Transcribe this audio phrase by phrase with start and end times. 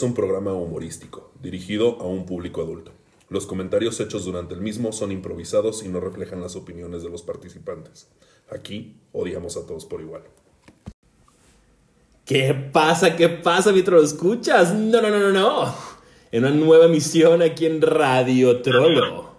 [0.00, 2.90] es un programa humorístico, dirigido a un público adulto.
[3.28, 7.20] Los comentarios hechos durante el mismo son improvisados y no reflejan las opiniones de los
[7.20, 8.08] participantes.
[8.50, 10.22] Aquí odiamos a todos por igual.
[12.24, 13.14] ¿Qué pasa?
[13.14, 14.72] ¿Qué pasa mientras lo escuchas?
[14.72, 15.74] No, no, no, no, no.
[16.32, 19.32] En una nueva emisión aquí en Radio Trollo.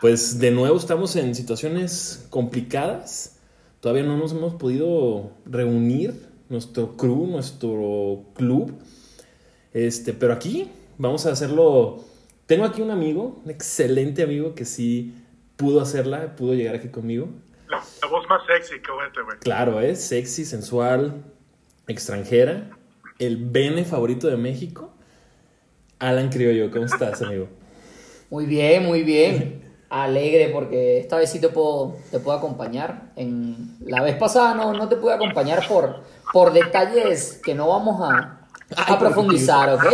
[0.00, 3.38] Pues de nuevo estamos en situaciones complicadas.
[3.78, 8.72] Todavía no nos hemos podido reunir, nuestro crew, nuestro club.
[9.76, 12.02] Este, pero aquí vamos a hacerlo.
[12.46, 15.14] Tengo aquí un amigo, un excelente amigo que sí
[15.56, 17.28] pudo hacerla, pudo llegar aquí conmigo.
[17.68, 19.38] La, la voz más sexy, qué bueno, güey.
[19.40, 21.22] Claro, es sexy, sensual,
[21.88, 22.70] extranjera,
[23.18, 24.94] el bene favorito de México.
[25.98, 27.46] Alan Criollo, ¿cómo estás, amigo?
[28.30, 29.62] Muy bien, muy bien.
[29.90, 33.12] Alegre porque esta vez sí te puedo, te puedo acompañar.
[33.14, 36.02] En, la vez pasada no, no te pude acompañar por,
[36.32, 39.84] por detalles que no vamos a, a profundizar, ¿ok?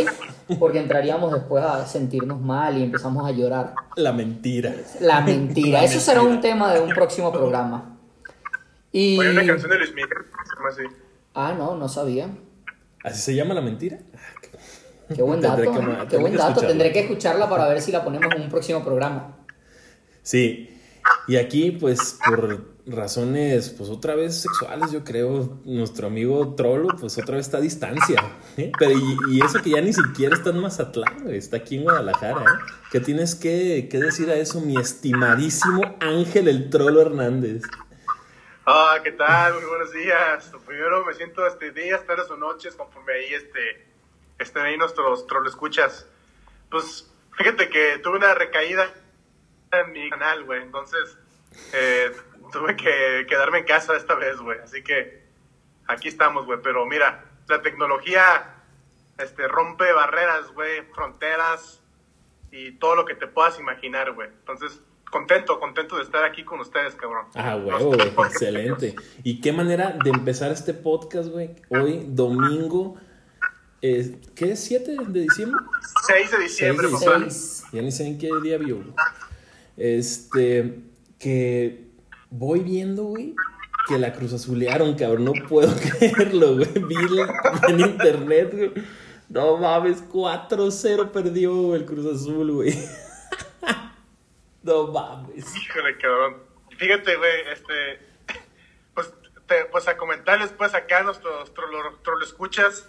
[0.58, 3.74] Porque entraríamos después a sentirnos mal y empezamos a llorar.
[3.96, 4.74] La mentira.
[5.00, 5.82] La mentira.
[5.84, 7.96] Eso será un tema de un próximo programa.
[8.90, 9.20] Y...
[9.20, 10.82] Hay una canción de Luis Miguel que se llama así.
[11.34, 12.28] Ah, no, no sabía.
[13.04, 13.98] ¿Así se llama la mentira?
[15.14, 15.80] Qué buen Tendré dato.
[15.80, 15.96] que- ¿eh?
[16.08, 16.48] Qué buen dato.
[16.50, 16.68] escucharla.
[16.68, 19.36] Tendré que escucharla para ver si la ponemos en un próximo programa.
[20.22, 20.71] Sí.
[21.28, 27.16] Y aquí, pues, por razones, pues, otra vez sexuales, yo creo, nuestro amigo Trollo, pues,
[27.18, 28.22] otra vez está a distancia.
[28.56, 28.72] ¿eh?
[28.78, 28.92] Pero,
[29.28, 32.72] y, eso que ya ni siquiera está en Mazatlán, está aquí en Guadalajara, ¿eh?
[32.90, 37.62] ¿Qué tienes que, que decir a eso, mi estimadísimo Ángel el Trollo Hernández?
[38.64, 39.54] Ah, ¿qué tal?
[39.54, 40.52] Muy buenos días.
[40.64, 43.88] Primero me siento este días, tardes o noches, conforme ahí este,
[44.38, 46.06] estén ahí nuestros troll escuchas.
[46.70, 48.88] Pues fíjate que tuve una recaída
[49.72, 50.62] en mi canal, güey.
[50.62, 51.16] Entonces
[51.72, 52.12] eh,
[52.52, 54.58] tuve que quedarme en casa esta vez, güey.
[54.60, 55.22] Así que
[55.86, 56.58] aquí estamos, güey.
[56.62, 58.54] Pero mira, la tecnología
[59.18, 61.80] este, rompe barreras, güey, fronteras
[62.50, 64.28] y todo lo que te puedas imaginar, güey.
[64.28, 64.80] Entonces,
[65.10, 67.26] contento, contento de estar aquí con ustedes, cabrón.
[67.34, 68.94] Ah, huevo, güey, excelente.
[69.22, 71.56] ¿Y qué manera de empezar este podcast, güey?
[71.70, 72.96] Hoy, domingo,
[73.80, 74.70] eh, ¿qué es?
[74.70, 75.60] ¿7 de diciembre?
[76.06, 77.20] 6 de diciembre, Seis de papá.
[77.20, 77.64] Seis.
[77.72, 78.84] Ya ni sé en qué día vio.
[79.76, 80.80] Este,
[81.18, 81.86] que
[82.30, 83.34] voy viendo, güey,
[83.88, 85.24] que la Cruz Azulearon, cabrón.
[85.24, 86.68] No puedo creerlo, güey.
[86.88, 86.96] Vi
[87.68, 88.72] en internet, güey.
[89.28, 92.74] No mames, 4-0 perdió el Cruz Azul, güey.
[94.62, 95.56] No mames.
[95.56, 96.36] Híjole, cabrón.
[96.76, 97.98] Fíjate, güey, este.
[98.94, 99.12] Pues,
[99.46, 102.88] te- pues a comentarles, pues acá nuestros trolo, trolo escuchas.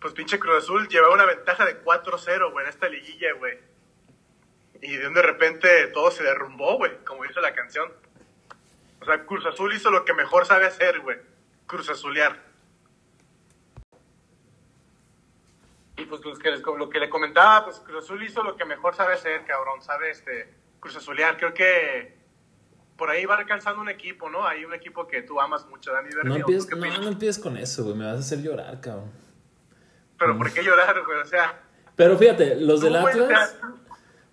[0.00, 3.54] Pues pinche Cruz Azul llevaba una ventaja de 4-0, güey, en esta liguilla, güey.
[4.82, 7.90] Y de repente todo se derrumbó, güey, como dice la canción.
[9.00, 11.18] O sea, Cruz Azul hizo lo que mejor sabe hacer, güey.
[11.66, 12.36] Cruz Azulear.
[15.96, 18.64] Y pues los que les- lo que le comentaba, pues Cruz Azul hizo lo que
[18.64, 19.80] mejor sabe hacer, cabrón.
[19.82, 21.36] Sabe este Cruz Azulear.
[21.38, 22.14] Creo que
[22.98, 24.46] por ahí va alcanzando un equipo, ¿no?
[24.46, 26.10] Hay un equipo que tú amas mucho, Dani.
[26.10, 27.00] No ¿o tú empieces, qué no, opinas?
[27.00, 27.96] no empieces con eso, güey.
[27.96, 29.10] Me vas a hacer llorar, cabrón.
[30.18, 31.18] Pero ¿por qué llorar, güey?
[31.20, 31.62] O sea,
[31.94, 33.56] Pero fíjate, los del Atlas.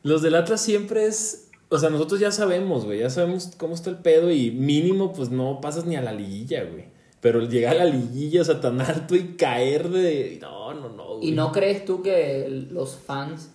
[0.04, 1.50] Los del Atlas siempre es.
[1.70, 3.00] O sea, nosotros ya sabemos, güey.
[3.00, 6.66] Ya sabemos cómo está el pedo y mínimo, pues no pasas ni a la liguilla,
[6.66, 6.86] güey.
[7.20, 10.38] Pero llegar a la liguilla, o sea, tan alto y caer de.
[10.42, 11.16] No, no, no.
[11.16, 11.30] güey.
[11.30, 13.52] ¿Y no crees tú que los fans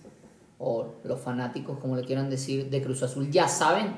[0.57, 3.95] o los fanáticos, como le quieran decir, de Cruz Azul ya saben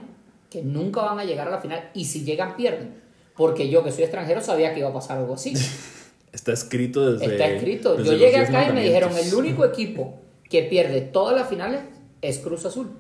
[0.50, 3.02] que nunca van a llegar a la final y si llegan pierden?
[3.36, 5.54] Porque yo que soy extranjero sabía que iba a pasar algo así.
[6.34, 7.34] Está escrito desde.
[7.34, 7.96] Está escrito.
[7.96, 10.20] desde Yo llegué acá y me dijeron, el único equipo
[10.50, 11.82] que pierde todas las finales
[12.22, 12.92] es Cruz Azul.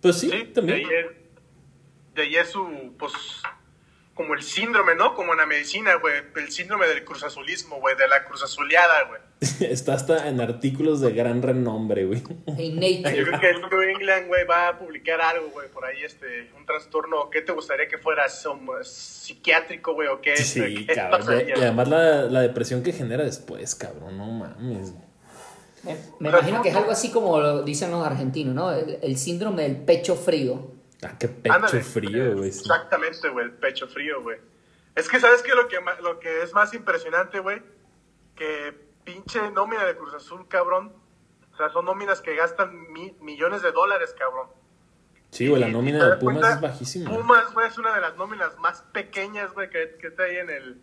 [0.00, 0.78] Pues sí, sí, también.
[0.88, 3.12] De ahí, es, de ahí es su, pues,
[4.14, 5.14] como el síndrome, ¿no?
[5.14, 6.14] Como en la medicina, güey.
[6.36, 7.96] El síndrome del cruzazulismo, güey.
[7.96, 9.20] De la cruzazuleada, güey.
[9.70, 12.22] Está hasta en artículos de gran renombre, güey.
[12.46, 13.24] En Yo Nature.
[13.24, 16.66] creo que el New England, güey, va a publicar algo, güey, por ahí, este, un
[16.66, 17.30] trastorno.
[17.30, 18.26] ¿Qué te gustaría que fuera?
[18.28, 20.36] Som- psiquiátrico, güey, o qué?
[20.36, 21.42] Sí, ¿Qué cabrón.
[21.48, 24.16] Y además la, la depresión que genera después, cabrón.
[24.18, 24.94] No mames.
[25.84, 28.70] Me, me imagino que es algo así como lo dicen los argentinos, ¿no?
[28.72, 30.72] El, el síndrome del pecho frío.
[31.02, 31.82] Ah, qué pecho Ándale.
[31.82, 32.50] frío, güey.
[32.52, 32.60] sí.
[32.60, 34.38] Exactamente, güey, el pecho frío, güey.
[34.96, 35.52] Es que, ¿sabes qué?
[35.54, 37.62] Lo que, lo que es más impresionante, güey,
[38.34, 40.92] que pinche nómina de Cruz Azul, cabrón.
[41.52, 44.48] O sea, son nóminas que gastan mi- millones de dólares, cabrón.
[45.30, 47.10] Sí, güey, la nómina de Pumas cuenta, es bajísima.
[47.10, 50.50] Pumas, güey, es una de las nóminas más pequeñas, güey, que, que está ahí en
[50.50, 50.80] el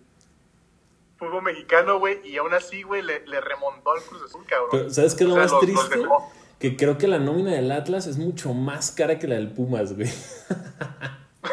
[1.17, 2.19] fútbol mexicano, güey.
[2.27, 4.69] Y aún así, güey, le, le remontó al Cruz Azul, cabrón.
[4.71, 6.01] Pero, ¿sabes qué es lo O sea, más los- triste?
[6.59, 9.95] Que creo que la nómina del Atlas es mucho más cara que la del Pumas,
[9.95, 10.09] güey.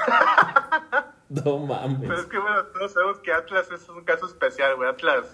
[1.28, 1.98] no mames.
[2.00, 4.88] Pero es que, bueno, todos sabemos que Atlas es un caso especial, güey.
[4.88, 5.24] Atlas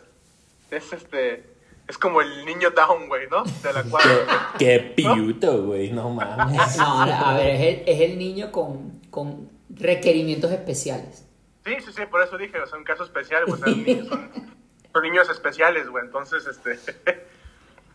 [0.70, 1.56] es este.
[1.86, 3.44] Es como el niño down, güey, ¿no?
[3.44, 4.04] De la cual.
[4.58, 5.90] Qué, qué piuto, güey.
[5.92, 6.76] No mames.
[6.76, 11.24] No, a ver, es el, es el niño con, con requerimientos especiales.
[11.68, 13.60] Sí, sí, sí, por eso dije, o sea, un caso especial, güey.
[13.60, 14.30] o sea, ni- son,
[14.92, 16.04] son niños especiales, güey.
[16.04, 16.78] Entonces, este.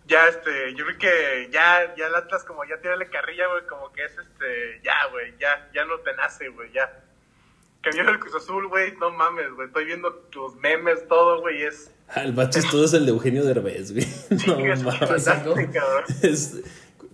[0.08, 0.74] ya, este.
[0.76, 4.12] Yo creo que ya, ya el Atlas, como ya tirarle carrilla, güey, como que es
[4.18, 4.82] este.
[4.84, 7.00] Ya, güey, ya, ya no te nace, güey, ya.
[7.92, 9.68] Vio el Cruz Azul, güey, no mames, güey.
[9.68, 11.92] Estoy viendo los memes, todo, güey, es.
[12.08, 14.06] Ah, El más chistoso es el de Eugenio Derbez, güey.
[14.30, 15.28] No Sí, es mames.
[16.22, 16.62] Es-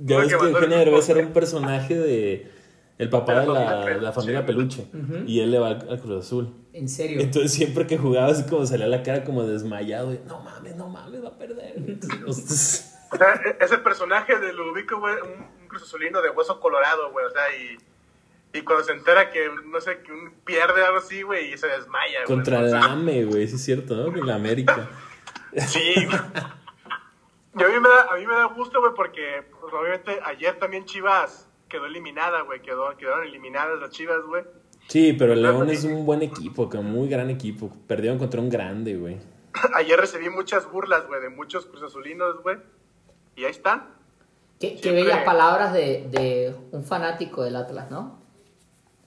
[0.01, 2.51] ya ves que Eugenio Derbez era un personaje de.
[2.99, 4.85] El papá De la la, familia de la familia Peluche.
[5.25, 6.53] Y él le va al, al Cruz Azul.
[6.73, 7.19] En serio.
[7.21, 10.13] Entonces siempre que jugaba así como salía la cara como desmayado.
[10.13, 11.73] y, no mames, no mames, va a perder.
[11.77, 16.59] Entonces, O sea, e- ese personaje de Ludovico, güey, un, un Cruz Azulino de hueso
[16.59, 17.77] colorado, güey, o sea, y,
[18.57, 21.67] y cuando se entera que, no sé, que un pierde algo así, güey, y se
[21.67, 22.25] desmaya, güey.
[22.25, 24.13] contra el AME, güey, sí es cierto, ¿no?
[24.13, 24.87] Con la América.
[25.55, 26.19] Sí, güey.
[27.57, 30.59] Y a mí me da, a mí me da gusto, güey, porque pues, obviamente ayer
[30.59, 34.43] también Chivas quedó eliminada, güey, quedó, quedaron eliminadas las Chivas, güey.
[34.87, 37.71] Sí, pero el León es un buen equipo, que muy gran equipo.
[37.87, 39.17] Perdieron contra un grande, güey.
[39.75, 42.57] Ayer recibí muchas burlas, güey, de muchos Cruz Azulinos, güey,
[43.35, 43.93] y ahí están.
[44.59, 48.19] Qué, qué bellas palabras de, de un fanático del Atlas, ¿no?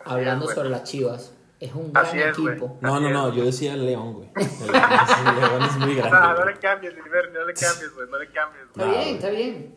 [0.04, 1.34] Hablando sobre las chivas.
[1.60, 2.54] Es un gran Así es, güey.
[2.54, 2.76] equipo.
[2.80, 4.30] No, no, no, yo decía el León, güey.
[4.36, 6.46] El León, es- muy No, no grande.
[6.46, 8.88] le cambies, Liberni, no le cambies, güey, no le cambies, Está güey.
[8.96, 9.74] No, bien, está bien.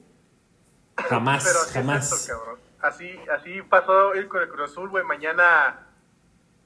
[0.98, 2.12] Jamás, Pero jamás.
[2.12, 2.60] es esto, cabrón.
[2.88, 5.04] Así, así pasó hoy con el Cruz Azul, güey.
[5.04, 5.88] Mañana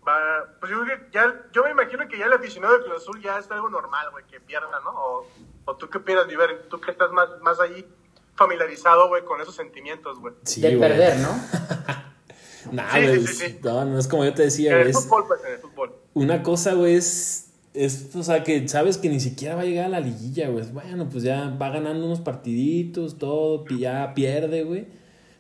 [0.08, 0.18] va.
[0.60, 3.22] Pues yo, creo que ya, yo me imagino que ya el aficionado del Cruz Azul
[3.22, 4.92] ya es algo normal, güey, que pierda, ¿no?
[4.92, 5.28] O,
[5.66, 7.86] o tú qué opinas, Niver, tú que estás más, más ahí
[8.36, 10.34] familiarizado, güey, con esos sentimientos, güey.
[10.44, 11.30] Sí, de perder, ¿no?
[12.72, 13.60] Nah, Sí, sí, sí, sí.
[13.64, 14.90] No, no es como yo te decía, En güey.
[14.90, 15.96] el es- fútbol, pues, en el fútbol.
[16.14, 19.86] Una cosa, güey, es, es, o sea, que sabes que ni siquiera va a llegar
[19.86, 20.66] a la liguilla, güey.
[20.72, 24.88] Bueno, pues ya va ganando unos partiditos, todo, ya pierde, güey.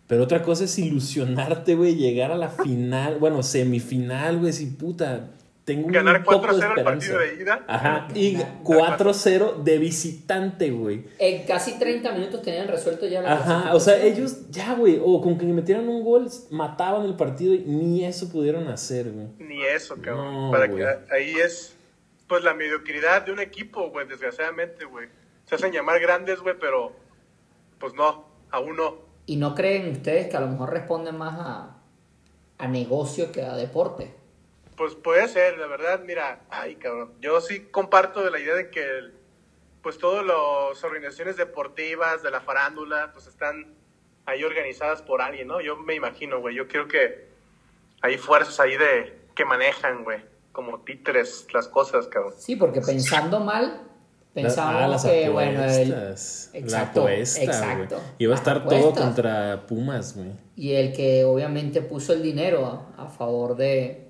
[0.10, 5.30] Pero otra cosa es ilusionarte, güey, llegar a la final, bueno, semifinal, güey, si puta,
[5.66, 7.64] tengo un Ganar poco de 4-0 el partido de ida.
[7.68, 11.06] Ajá, y Ganar 4-0 de visitante, güey.
[11.20, 15.22] En casi 30 minutos tenían resuelto ya la Ajá, o sea, ellos ya, güey, o
[15.22, 19.28] con que metieran un gol, mataban el partido y ni eso pudieron hacer, güey.
[19.38, 20.46] Ni eso, cabrón.
[20.46, 21.76] No, Para que, ahí es,
[22.28, 25.08] pues, la mediocridad de un equipo, güey, desgraciadamente, güey.
[25.46, 26.94] Se hacen llamar grandes, güey, pero,
[27.78, 29.09] pues no, aún no.
[29.30, 31.78] ¿Y no creen ustedes que a lo mejor responden más a,
[32.58, 34.12] a negocio que a deporte?
[34.76, 37.14] Pues puede ser, la verdad, mira, ay, cabrón.
[37.22, 39.14] Yo sí comparto de la idea de que, el-
[39.84, 43.76] pues, todas las organizaciones deportivas de la farándula, pues, están
[44.26, 45.62] ahí organizadas por alguien, ¿no?
[45.62, 46.56] Yo me imagino, güey.
[46.56, 47.30] Yo creo que
[48.02, 52.34] hay fuerzas ahí de que manejan, güey, como títeres las cosas, cabrón.
[52.36, 53.89] Sí, porque pensando mal,
[54.42, 55.92] pensábamos Ah, las que, bueno, el.
[55.92, 57.98] Exacto, la apuesta, exacto.
[58.18, 60.32] Iba a estar todo contra Pumas, güey.
[60.56, 64.08] y el que obviamente puso el dinero a, a favor de,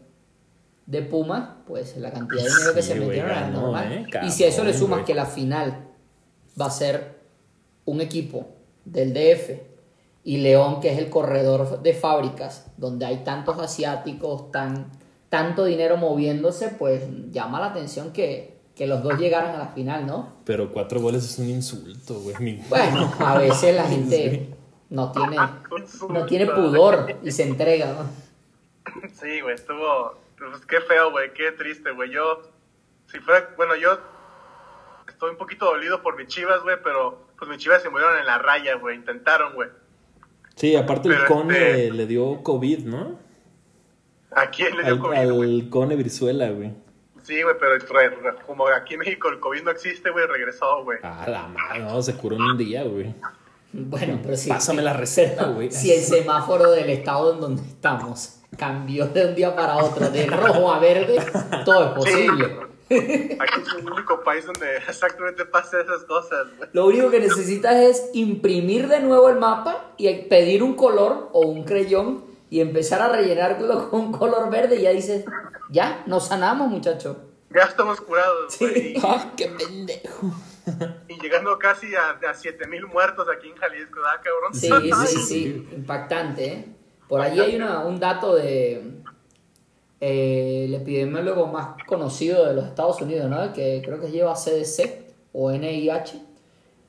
[0.86, 3.92] de Puma, pues la cantidad de dinero que Sí, se metieron era normal.
[3.94, 5.88] eh, y si a eso le sumas que la final
[6.60, 7.20] va a ser
[7.86, 8.48] un equipo
[8.86, 9.52] del DF
[10.24, 14.92] y León, que es el corredor de fábricas, donde hay tantos asiáticos, tan,
[15.30, 20.08] tanto dinero moviéndose, pues llama la atención que, que los dos llegaran a la final,
[20.08, 20.36] ¿no?
[20.46, 22.34] Pero cuatro goles es un insulto, güey.
[22.40, 24.56] Mi- Bueno, a veces la gente
[24.90, 25.36] no tiene,
[26.10, 28.10] no tiene pudor y se entrega, ¿no?
[29.22, 30.18] Sí, güey, estuvo.
[30.38, 32.10] Pues qué feo, güey, qué triste, güey.
[32.12, 32.42] Yo,
[33.12, 33.50] si fuera.
[33.58, 34.00] Bueno, yo
[35.10, 38.26] estoy un poquito dolido por mis chivas, güey, pero pues mis chivas se murieron en
[38.28, 38.96] la raya, güey.
[38.96, 39.68] Intentaron, güey.
[40.56, 43.20] Sí, aparte el Cone este- le dio COVID, ¿no?
[44.32, 45.60] ¿A quién le dio Al, COVID, güey?
[45.64, 46.72] al Cone Brizuela, güey.
[47.24, 50.84] Sí, güey, pero re- re- como aquí en México el COVID no existe, güey, regresó,
[50.84, 50.98] güey.
[51.04, 53.14] Ah, la madre, no, se curó en un día, güey.
[53.72, 54.50] Bueno, pero sí.
[54.50, 55.72] Pásame la receta, güey.
[55.72, 60.26] Si el semáforo del estado en donde estamos cambió de un día para otro, de
[60.26, 61.18] rojo a verde,
[61.66, 62.46] todo es posible.
[62.92, 66.70] Aquí es el único país donde exactamente pasa esas cosas, güey.
[66.74, 71.42] Lo único que necesitas es imprimir de nuevo el mapa y pedir un color o
[71.42, 75.26] un creyón y empezar a rellenarlo con un color verde y ya dices,
[75.70, 77.18] ya, nos sanamos, muchachos.
[77.54, 78.94] Ya estamos curados, güey.
[78.98, 80.32] y- ¡Ah, qué pendejo!
[81.08, 84.54] Y, llegando casi a, a 7000 muertos aquí en Jalisco, ¿verdad, cabrón?
[85.08, 86.46] Sí, sí, sí, impactante.
[86.46, 86.66] ¿eh?
[87.08, 88.84] Por allí hay una- un dato de
[90.02, 93.52] eh, el epidemiólogo más conocido de los Estados Unidos, ¿no?
[93.54, 96.22] que creo que lleva CDC o NIH,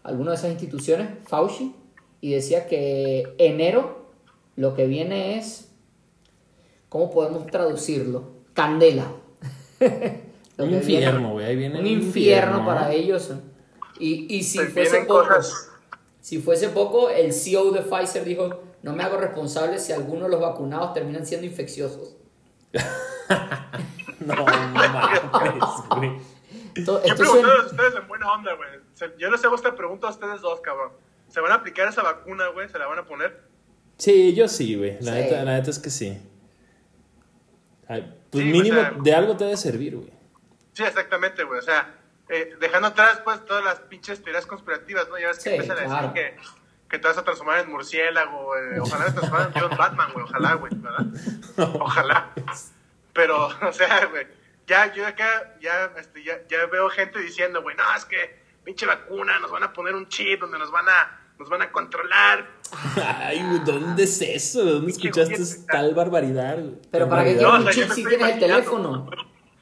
[0.04, 1.74] alguna de esas instituciones, Fauci,
[2.20, 3.99] y decía que enero
[4.60, 5.70] lo que viene es,
[6.90, 8.30] ¿cómo podemos traducirlo?
[8.52, 9.06] Candela.
[10.58, 11.46] Lo Un infierno, güey.
[11.46, 13.32] Ahí viene un infierno para ellos.
[13.98, 15.70] Y, y si Se fuese poco, cosas.
[16.20, 20.28] si fuese poco, el CEO de Pfizer dijo, no me hago responsable si algunos de
[20.30, 22.16] los vacunados terminan siendo infecciosos.
[24.20, 25.62] No mames,
[25.96, 26.12] güey.
[26.74, 28.68] Esto, Yo esto suena- pregunté a ustedes en buena onda, güey.
[29.18, 30.92] Yo les hago esta pregunta a ustedes dos, cabrón.
[31.28, 32.68] ¿Se van a aplicar esa vacuna, güey?
[32.68, 33.48] ¿Se la van a poner?
[34.00, 34.96] Sí, yo sí, güey.
[35.00, 35.18] La, Sí.
[35.18, 36.20] Neta, la neta es que sí.
[37.88, 40.10] Ay, pues Sí, o mínimo sea- de algo te debe servir, güey.
[40.72, 41.58] Sí, exactamente, güey.
[41.58, 41.94] O sea,
[42.28, 45.18] eh, dejando atrás, pues, todas las pinches teorías conspirativas, ¿no?
[45.18, 46.36] Ya ves que Sí, empiezan a decir que,
[46.88, 50.24] que te vas a transformar en murciélago, eh, Ojalá te transformaras en John Batman, güey.
[50.24, 51.06] Ojalá, güey, ¿verdad?
[51.80, 52.32] Ojalá.
[53.12, 54.26] Pero, o sea, güey,
[54.66, 58.86] ya, yo acá, ya, este, ya, ya veo gente diciendo, güey, no, es que pinche
[58.86, 62.46] vacuna, nos van a poner un chip donde nos van a, nos van a controlar.
[63.04, 64.62] Ay, güey, ¿dónde es eso?
[64.64, 65.66] ¿Dónde escuchaste juguete.
[65.72, 66.58] tal barbaridad?
[66.90, 69.10] Pero ¿para qué quieres No, un o sea, yo chip si tienes el teléfono?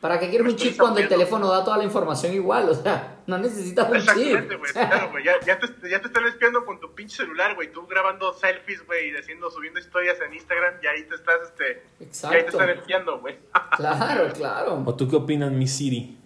[0.00, 2.68] ¿Para qué quieres un chip cuando el teléfono da toda la información igual?
[2.68, 4.58] O sea, no necesitas un Exactamente, chip.
[4.58, 7.72] güey, claro, güey, ya, ya, te, ya te están espiando con tu pinche celular, güey,
[7.72, 11.64] tú grabando selfies, güey, y haciendo, subiendo historias en Instagram, y ahí te estás, este,
[11.64, 12.48] y ahí te Exacto.
[12.50, 13.38] están espiando, güey.
[13.76, 14.82] Claro, claro.
[14.84, 16.16] ¿O tú qué opinas, mi Siri?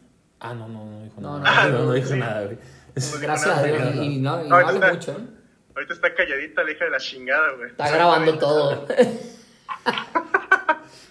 [0.41, 1.67] Ah, no, no, no dijo No, nada.
[1.67, 2.19] no, No, no, no, dijo sí.
[2.19, 2.59] nada, güey.
[3.23, 3.95] Gracias a Dios.
[3.95, 5.27] Y, y no, y no está- mucho, ¿eh?
[5.75, 7.71] Ahorita está calladita la hija de la chingada, güey.
[7.71, 8.87] Está grabando todo.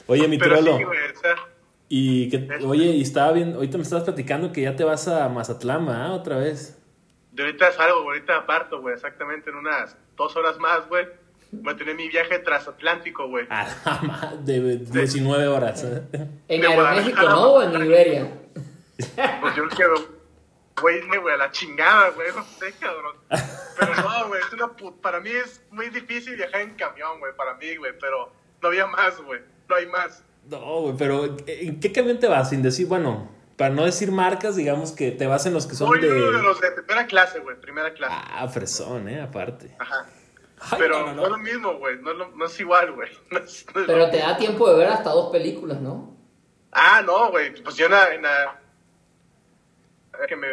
[0.07, 0.77] Oye, mi Pero trolo.
[0.77, 1.35] sí, güey, o sea,
[1.87, 5.27] Y que, oye, y estaba bien, ahorita me estabas platicando que ya te vas a
[5.29, 6.13] Mazatlán, ¿ah?
[6.13, 6.77] Otra vez.
[7.31, 11.05] de ahorita salgo, ahorita parto, güey, exactamente en unas dos horas más, güey.
[11.53, 13.45] Voy a tener mi viaje transatlántico, güey.
[13.49, 15.83] A la madre, de 19 horas.
[15.83, 16.01] ¿eh?
[16.47, 17.51] En Aeroméxico, ¿no?
[17.53, 18.31] O en Iberia.
[19.41, 19.95] Pues yo quiero,
[20.79, 23.15] güey, irme, güey, a la chingada, güey, no sé, cabrón.
[23.79, 27.35] Pero no, güey, es una pu- para mí es muy difícil viajar en camión, güey,
[27.35, 30.23] para mí, güey, pero no había más, güey, no hay más.
[30.49, 32.49] No, güey, pero ¿en qué camión te vas?
[32.49, 35.89] Sin decir, bueno, para no decir marcas, digamos que te vas en los que son
[35.89, 36.19] uno de de...
[36.41, 38.15] los de primera clase, güey, primera clase.
[38.17, 39.21] Ah, fresón, ¿eh?
[39.21, 39.75] Aparte.
[39.79, 40.05] Ajá.
[40.63, 41.37] Ay, Pero no, no, no, es no.
[41.37, 43.09] lo mismo, güey, no, no es igual, güey.
[43.31, 46.15] No no Pero te da tiempo de ver hasta dos películas, ¿no?
[46.71, 47.61] Ah, no, güey.
[47.63, 48.60] Pues yo en la, en la-
[50.27, 50.47] que me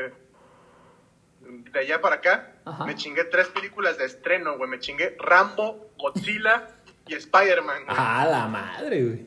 [1.71, 2.85] de allá para acá Ajá.
[2.85, 4.69] me chingué tres películas de estreno, güey.
[4.69, 6.69] Me chingué Rambo, Godzilla
[7.07, 7.85] y Spider-Man.
[7.89, 9.27] Ah, la madre, güey.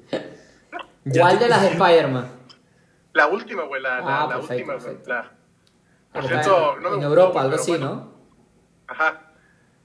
[1.17, 2.29] ¿Cuál de las de Spider-Man?
[3.13, 4.97] La última, güey, la, la, Ah, la perfecto, última, güey.
[5.07, 5.31] La...
[6.13, 7.85] Por cierto, no me en Europa, algo así, bueno.
[7.95, 8.13] ¿no?
[8.87, 9.31] Ajá.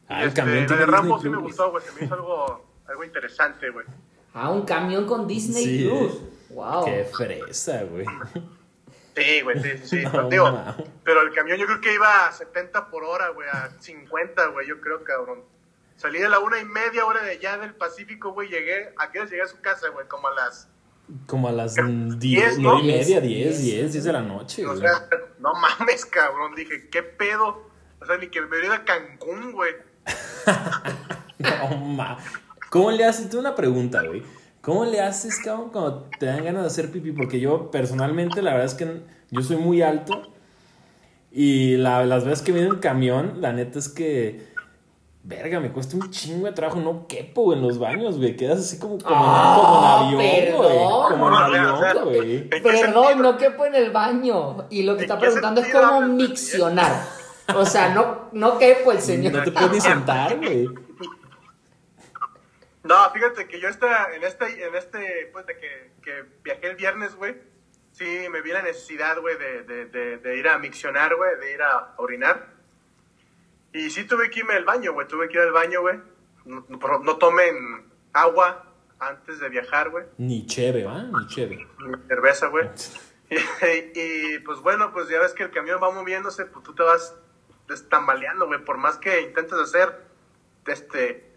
[0.08, 1.84] Ah, el este, camión la de Rambo Disney sí me gustó, güey.
[1.84, 3.86] Se me hizo algo, algo interesante, güey.
[4.34, 5.88] Ah, un camión con Disney Sí.
[5.88, 6.22] Plus.
[6.50, 6.84] Wow.
[6.84, 8.06] Qué fresa, güey.
[9.16, 10.02] Sí, güey, sí, sí, sí.
[10.04, 10.76] No, pero, digo, ma.
[11.04, 14.68] pero el camión yo creo que iba a 70 por hora, güey, a 50, güey,
[14.68, 15.42] yo creo, cabrón.
[15.96, 19.20] Salí de la una y media hora de allá del Pacífico, güey, llegué, ¿a qué
[19.20, 20.06] hora llegué a su casa, güey?
[20.08, 20.68] Como a las,
[21.26, 22.72] Como a las Diez, 10, ¿no?
[22.74, 24.80] 9 y media, 10, Diez, 10, 10 de la noche, o güey.
[24.80, 25.08] sea,
[25.38, 27.70] no mames, cabrón, dije, ¿qué pedo?
[28.00, 29.74] O sea, ni que me hubiera a Cancún, güey.
[31.38, 32.16] No, ma.
[32.70, 33.28] ¿Cómo le haces?
[33.28, 34.22] Tengo una pregunta, güey.
[34.66, 37.12] ¿Cómo le haces, cabrón, cuando te dan ganas de hacer pipí?
[37.12, 40.22] Porque yo, personalmente, la verdad es que yo soy muy alto.
[41.30, 44.54] Y la- las veces que viene en camión, la neta es que.
[45.22, 46.80] Verga, me cuesta un chingo de trabajo.
[46.80, 48.34] No quepo en los baños, güey.
[48.36, 50.62] Quedas así como, como, Ah, como en avión, perdón.
[50.62, 51.10] güey.
[51.10, 52.36] Como en avión, güey.
[52.38, 54.66] ¿en qué Perdón, no quepo en el baño.
[54.70, 56.92] Y lo que ¿En está preguntando es cómo miccionar.
[57.56, 59.32] O sea, no, no quepo el señor.
[59.32, 60.68] No te puedes ni sentar, güey.
[62.86, 66.76] No, fíjate que yo esta, en este, en este, pues de que, que viajé el
[66.76, 67.36] viernes, güey,
[67.92, 71.52] sí me vi la necesidad, güey, de, de, de, de ir a miccionar, güey, de
[71.52, 72.54] ir a orinar.
[73.72, 75.98] Y sí tuve que irme al baño, güey, tuve que ir al baño, güey.
[76.44, 81.02] No, no- no tomen agua antes de viajar, güey, Ni cheve, ¿va?
[81.02, 81.66] Ni cheve.
[81.80, 82.68] ni cerveza, güey.
[83.28, 86.84] Y, y, pues bueno, pues ya ves que el camión va moviéndose, pues tú te
[86.84, 87.12] vas
[87.88, 90.04] tambaleando, güey, por más que intentes hacer,
[90.68, 91.28] este,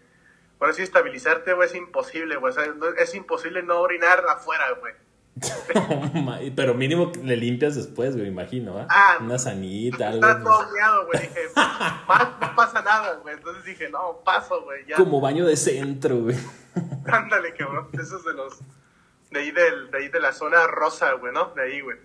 [0.60, 4.64] ahora sí, estabilizarte, güey, es imposible, güey, o sea, no- es imposible no orinar afuera,
[4.80, 4.94] güey.
[6.56, 8.86] Pero mínimo le limpias después, güey, imagino, ¿va?
[8.90, 10.20] Ah, Una sanita, algo.
[10.20, 14.96] Pues, todo miado, güey, dije, no pasa nada, güey, entonces dije, no, paso, güey, ya,
[14.96, 16.36] como baño de centro, güey.
[17.06, 18.58] ándale, cabrón, esos de los,
[19.30, 21.46] de ahí, del, de ahí de la zona rosa, güey, ¿no?
[21.54, 21.96] De ahí, güey.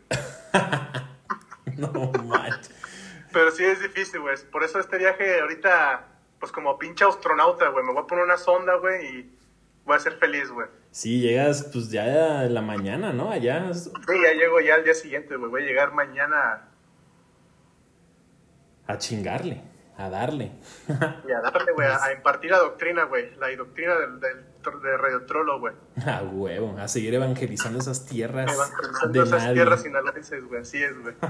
[1.78, 1.90] No
[2.24, 2.72] manches.
[3.34, 4.38] Pero sí es difícil, güey.
[4.50, 6.06] Por eso este viaje ahorita,
[6.40, 7.84] pues como pinche astronauta, güey.
[7.86, 9.38] Me voy a poner una sonda, güey, y
[9.86, 10.68] voy a ser feliz, güey.
[10.92, 13.30] Sí, llegas pues ya en la mañana, ¿no?
[13.32, 13.74] Allá.
[13.74, 15.50] Sí, ya llego ya al día siguiente, güey.
[15.52, 16.70] Voy a llegar mañana
[18.88, 19.62] A chingarle,
[19.98, 20.52] a darle.
[20.88, 23.36] y a darle, güey, a, a impartir la doctrina, güey.
[23.38, 24.46] La doctrina del, del,
[24.82, 25.74] de Radio Trollo, güey.
[26.06, 29.54] A huevo, a seguir evangelizando esas tierras Evangelizando de esas nadie.
[29.56, 30.62] tierras sinaloenses, güey.
[30.62, 31.16] Así es, güey.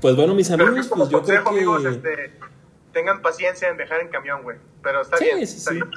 [0.00, 1.56] Pues bueno, mis amigos, pues yo creo consejo, que.
[1.58, 2.32] amigos, este,
[2.92, 4.58] tengan paciencia en viajar en camión, güey.
[4.82, 5.46] Pero está Sí, bien.
[5.46, 5.76] sí, está sí.
[5.76, 5.90] bien.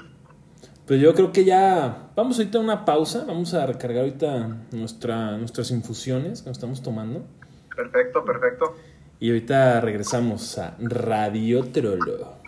[0.86, 2.10] Pues yo creo que ya.
[2.15, 3.23] Vamos ahorita a una pausa.
[3.25, 7.25] Vamos a recargar ahorita nuestra, nuestras infusiones que nos estamos tomando.
[7.75, 8.75] Perfecto, perfecto.
[9.19, 12.42] Y ahorita regresamos a Radio Trollo.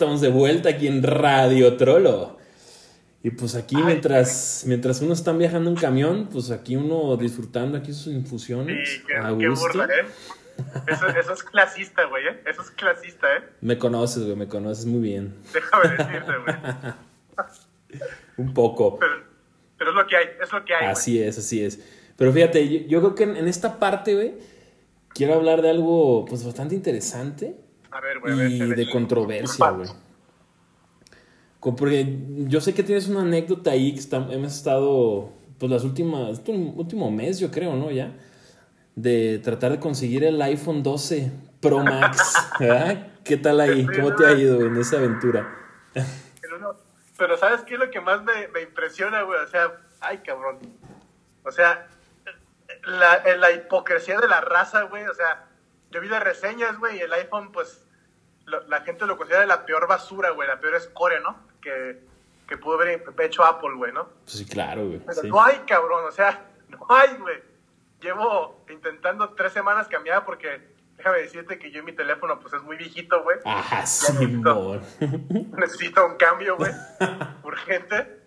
[0.00, 2.38] Estamos de vuelta aquí en Radio Trollo.
[3.22, 7.92] Y pues aquí mientras, mientras uno está viajando en camión, pues aquí uno disfrutando aquí
[7.92, 8.88] sus infusiones.
[8.88, 10.06] Sí, qué, a qué burla, ¿eh?
[10.86, 12.40] Eso, eso es clasista, güey, ¿eh?
[12.46, 13.42] Eso es clasista, ¿eh?
[13.60, 15.34] Me conoces, güey, me conoces muy bien.
[15.52, 16.56] Déjame decirte, güey.
[18.38, 18.98] Un poco.
[18.98, 19.12] Pero,
[19.76, 20.92] pero es lo que hay, es lo que hay, güey.
[20.92, 21.78] Así es, así es.
[22.16, 24.32] Pero fíjate, yo, yo creo que en, en esta parte, güey,
[25.12, 28.76] quiero hablar de algo pues bastante interesante A ver, y a ver.
[28.76, 29.88] de controversia, güey.
[31.60, 36.30] Porque yo sé que tienes una anécdota ahí que está- hemos estado, pues las últimas,
[36.38, 37.90] este último mes yo creo, ¿no?
[37.90, 38.12] Ya,
[38.94, 43.08] de tratar de conseguir el iPhone 12 Pro Max, ¿verdad?
[43.24, 43.86] ¿Qué tal ahí?
[43.86, 45.54] ¿Cómo te ha ido en esa aventura?
[47.18, 49.38] Pero, ¿sabes qué es lo que más me, me impresiona, güey?
[49.40, 50.58] O sea, ay, cabrón.
[51.44, 51.86] O sea,
[52.86, 55.04] la, la hipocresía de la raza, güey.
[55.04, 55.44] O sea,
[55.90, 57.86] yo vi las reseñas, güey, y el iPhone, pues,
[58.46, 61.36] lo- la gente lo considera la peor basura, güey, la peor escoria, ¿no?
[61.60, 62.00] Que,
[62.48, 64.08] que pudo haber hecho Apple, güey, ¿no?
[64.24, 64.98] Pues sí, claro, güey.
[65.00, 65.28] Pero sí.
[65.28, 67.42] no hay, cabrón, o sea, no hay, güey.
[68.00, 70.60] Llevo intentando tres semanas cambiar porque,
[70.96, 73.38] déjame decirte que yo en mi teléfono, pues, es muy viejito, güey.
[73.44, 74.80] Ya me Simón.
[75.58, 76.72] necesito un cambio, güey,
[77.44, 78.18] urgente.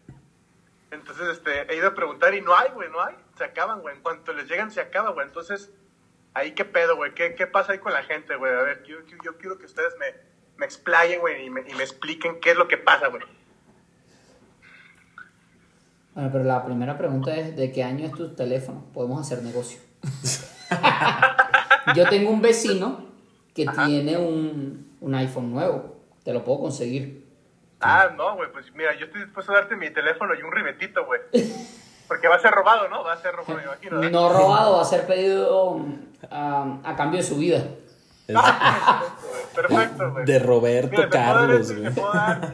[0.92, 3.16] Entonces, este, he ido a preguntar y no hay, güey, no hay.
[3.36, 3.96] Se acaban, güey.
[3.96, 5.26] En cuanto les llegan, se acaba, güey.
[5.26, 5.72] Entonces,
[6.34, 7.14] ahí qué pedo, güey.
[7.14, 8.54] ¿Qué, ¿Qué pasa ahí con la gente, güey?
[8.54, 10.06] A ver, yo, yo, yo quiero que ustedes me,
[10.58, 13.24] me explayen, güey, y me, y me expliquen qué es lo que pasa, güey.
[16.14, 18.86] Bueno, pero la primera pregunta es, ¿de qué año es tu teléfono?
[18.94, 19.80] Podemos hacer negocio.
[21.96, 23.08] Yo tengo un vecino
[23.54, 26.02] que tiene un, un iPhone nuevo.
[26.24, 27.26] Te lo puedo conseguir.
[27.82, 31.06] Ah, no, güey, pues mira, yo estoy dispuesto a darte mi teléfono y un ribetito,
[31.06, 31.20] güey.
[32.08, 33.04] Porque va a ser robado, ¿no?
[33.04, 34.04] Va a ser robado, me imagino.
[34.04, 34.10] ¿eh?
[34.12, 35.98] No robado, va a ser pedido um,
[36.30, 37.64] a, a cambio de su vida.
[39.56, 40.26] Perfecto, güey.
[40.26, 41.94] de Roberto Mira, Carlos, este, güey.
[41.94, 42.54] te puedo dar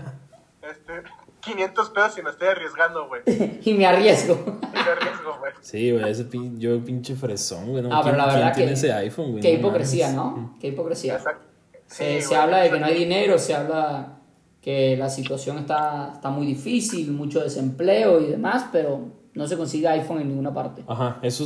[0.69, 1.03] este,
[1.41, 3.21] 500 pesos si me estoy arriesgando, güey.
[3.63, 4.33] Y me arriesgo.
[4.45, 5.51] Y me arriesgo, güey.
[5.61, 7.83] Sí, güey, ese pin- yo pinche fresón, güey.
[7.83, 7.89] ¿no?
[7.93, 8.73] Ah, pero ¿Quién- la quién verdad tiene que.
[8.77, 9.41] ese iPhone, güey?
[9.41, 10.15] Qué No hipocresía, mames.
[10.43, 10.57] ¿no?
[10.59, 11.15] Qué hipocresía.
[11.15, 11.45] Exacto.
[11.87, 12.39] Se, Sí, se güey.
[12.41, 14.13] habla de que no hay dinero, se habla
[14.61, 19.07] que la situación está, está muy difícil, mucho desempleo y demás, pero
[19.39, 20.83] no se consigue iPhone en ninguna parte.
[20.87, 21.45] Ajá, eso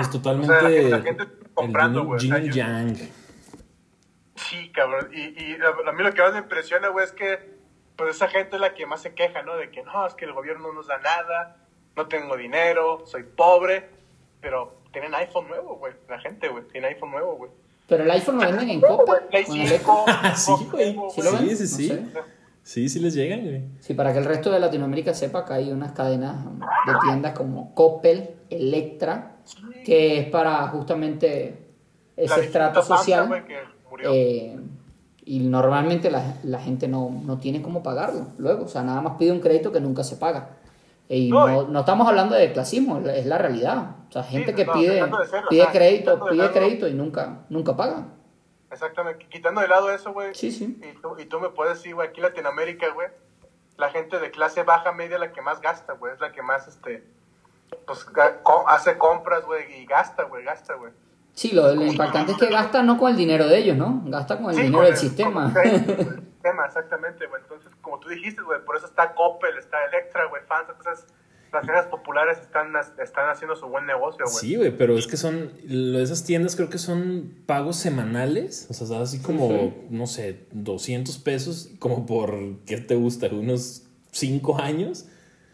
[0.00, 0.54] es, totalmente.
[0.54, 2.96] O sea, la gente comprando, el güey, o yin sea, y yo- yang.
[4.36, 5.08] Sí, cabrón.
[5.12, 7.52] Y, y a, a mí lo que más me impresiona, güey, es que
[7.96, 9.56] pues esa gente es la que más se queja, ¿no?
[9.56, 11.56] De que no, es que el gobierno no nos da nada,
[11.96, 13.90] no tengo dinero, soy pobre,
[14.40, 15.92] pero tienen iPhone nuevo, güey.
[16.08, 17.50] La gente, güey, tiene iPhone nuevo, güey.
[17.88, 19.18] Pero el iPhone lo venden en copa.
[19.30, 20.96] Play con el 5, Ah, sí, güey.
[21.10, 21.22] ¿Sí?
[21.22, 21.88] Sí, sí, sí.
[22.14, 22.26] No sé.
[22.62, 23.64] Sí, sí les llegan, güey.
[23.80, 27.74] Sí, para que el resto de Latinoamérica sepa que hay unas cadenas de tiendas como
[27.74, 29.36] Coppel, Electra,
[29.84, 31.66] que es para justamente
[32.16, 33.26] ese estrato social.
[33.28, 33.56] güey, que
[33.90, 34.10] murió.
[34.12, 34.56] eh,
[35.24, 38.64] y normalmente la, la gente no, no tiene cómo pagarlo luego.
[38.64, 40.50] O sea, nada más pide un crédito que nunca se paga.
[41.08, 43.96] Y No, no, y- no estamos hablando de clasismo, es la- realidad.
[44.08, 45.00] O sea, gente que pide,
[45.50, 48.06] pide crédito, pide crédito y nunca, nunca paga.
[48.72, 49.26] Exactamente.
[49.28, 50.34] Quitando de lado eso, güey.
[50.34, 50.78] Sí, sí.
[50.82, 53.08] Y tú, y tú me puedes decir, güey, aquí en Latinoamérica, güey,
[53.76, 56.12] la gente de clase baja, media, la que más gasta, güey.
[56.14, 57.04] Es la que más, este,
[57.86, 58.06] pues,
[58.66, 60.92] hace compras, güey, y gasta, güey, gasta, güey.
[61.34, 64.02] Sí, lo, lo impactante es que gasta no con el dinero de ellos, ¿no?
[64.06, 65.52] Gasta con el Sí, dinero con del el- sistema.
[65.52, 67.42] con el crédito, güey, el sistema, exactamente, güey.
[67.42, 71.06] Entonces, como tú dijiste, güey, por eso está Coppel, está Electra, güey, Fans, entonces
[71.52, 74.36] las tiendas populares están, están haciendo su buen negocio, güey.
[74.36, 75.52] Sí, güey, pero es que son.
[75.68, 78.66] lo de Esas tiendas creo que son pagos semanales.
[78.70, 82.34] O sea, así como, no sé, 200 pesos, como por.
[82.64, 83.28] ¿Qué te gusta?
[83.28, 85.06] ¿Unos 5 años?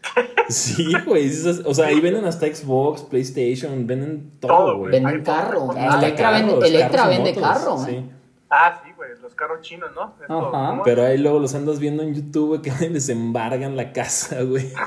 [0.49, 1.29] Sí, güey.
[1.65, 4.93] O sea, ahí venden hasta Xbox, PlayStation, venden todo, güey.
[4.93, 5.69] Venden carro.
[5.77, 7.91] Electra vende, carros, Electra carros y vende motos, carro, sí.
[7.91, 8.09] ¿eh?
[8.49, 8.88] Ah, sí,
[9.21, 10.13] los carros chinos, ¿no?
[10.21, 10.69] Esto, Ajá.
[10.71, 10.83] ¿cómo?
[10.83, 14.71] Pero ahí luego los andas viendo en YouTube, güey, que les embargan la casa, güey.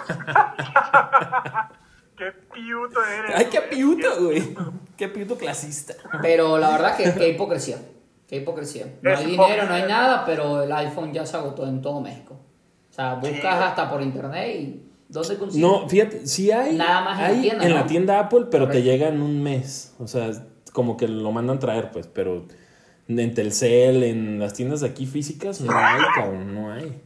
[2.16, 3.32] Qué piuto eres.
[3.35, 3.70] Ay, qué güey.
[3.70, 4.54] piuto, güey.
[4.96, 5.94] Qué piuto clasista.
[6.20, 7.78] Pero la verdad que qué hipocresía.
[8.28, 8.87] Qué hipocresía.
[9.02, 12.00] No Es hay dinero, no hay nada, pero el iPhone ya se agotó en todo
[12.00, 12.35] México.
[12.90, 13.46] O sea, buscas Sí.
[13.46, 15.66] hasta por internet y ¿dónde consigues?
[15.68, 16.76] No, fíjate, sí hay.
[16.76, 17.76] Nada más en la tienda, en ¿no?
[17.76, 19.94] la tienda Apple, pero te llega en un mes.
[19.98, 20.30] O sea,
[20.72, 22.44] como que lo mandan traer, pues, pero
[23.08, 27.02] en Telcel, en las tiendas de aquí físicas, no hay, cabrón, no hay.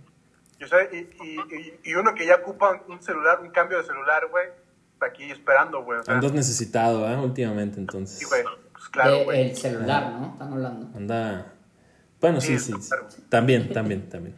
[0.59, 3.85] Yo sé, y, y, y- y uno que ya ocupa un celular, un cambio de
[3.85, 4.46] celular, güey,
[4.94, 5.98] está aquí esperando, güey.
[6.00, 7.16] O sea, Andas necesitado, ¿eh?
[7.16, 8.18] Últimamente, entonces.
[8.18, 8.42] sí, güey.
[8.72, 9.50] Pues claro, güey.
[9.50, 10.32] el celular, ¿no?
[10.32, 10.96] Están hablando.
[10.96, 11.52] Anda.
[12.20, 12.72] Bueno, sí, sí.
[12.72, 12.88] Sí, sí.
[12.88, 13.06] claro.
[13.28, 14.35] También, también, también.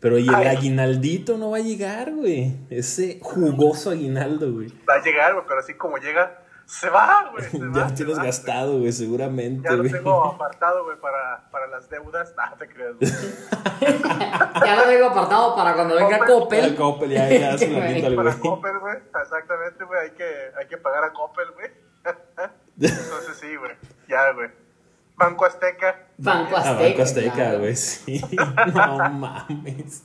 [0.00, 0.46] Pero y el Ay.
[0.56, 2.56] aguinaldito no va a llegar, güey.
[2.70, 4.68] Ese jugoso aguinaldo, güey.
[4.88, 7.44] Va a llegar, güey, pero así como llega, Se va, güey.
[7.50, 11.50] se Ya va, lo tienes va, gastado, güey, seguramente, Ya lo tengo apartado, güey, para,
[11.50, 12.32] para las deudas.
[12.36, 13.10] No, te creas, güey.
[14.64, 16.76] Ya lo tengo apartado para cuando venga Coppel.
[16.76, 18.38] Coppel, ya, ya se lo al Para güey.
[18.40, 18.96] Coppel, güey.
[19.22, 20.00] Exactamente, güey.
[20.00, 20.24] Hay que,
[20.58, 21.70] hay que pagar a Coppel, güey.
[22.78, 23.72] Entonces sí, güey.
[24.08, 24.48] Ya, güey.
[25.16, 26.06] Banco Azteca.
[26.18, 26.82] Banco A Azteca.
[26.88, 27.58] Banco Azteca, claro.
[27.58, 28.24] güey, sí.
[28.74, 30.04] No mames.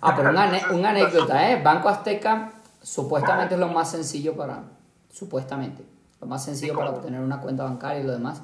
[0.00, 1.62] Ah, pero una, ane- una anécdota, ¿eh?
[1.62, 4.62] Banco Azteca supuestamente es lo más sencillo para.
[5.10, 5.84] Supuestamente.
[6.20, 8.42] Lo más sencillo para obtener una cuenta bancaria y lo demás.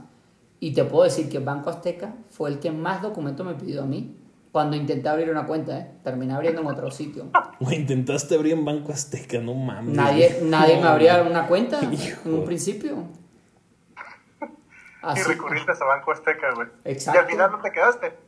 [0.60, 3.86] Y te puedo decir que Banco Azteca fue el que más documentos me pidió a
[3.86, 4.16] mí
[4.52, 5.90] cuando intenté abrir una cuenta, ¿eh?
[6.02, 7.26] Terminé abriendo en otro sitio.
[7.60, 9.94] Güey, intentaste abrir en Banco Azteca, no mames.
[9.94, 11.30] Nadie, nadie No, me abría güey.
[11.30, 12.28] una cuenta en Hijo.
[12.30, 12.96] un principio.
[15.14, 16.68] Y recurriste a Banco Azteca, güey.
[16.84, 17.20] Exacto.
[17.20, 18.25] Y al final no te quedaste.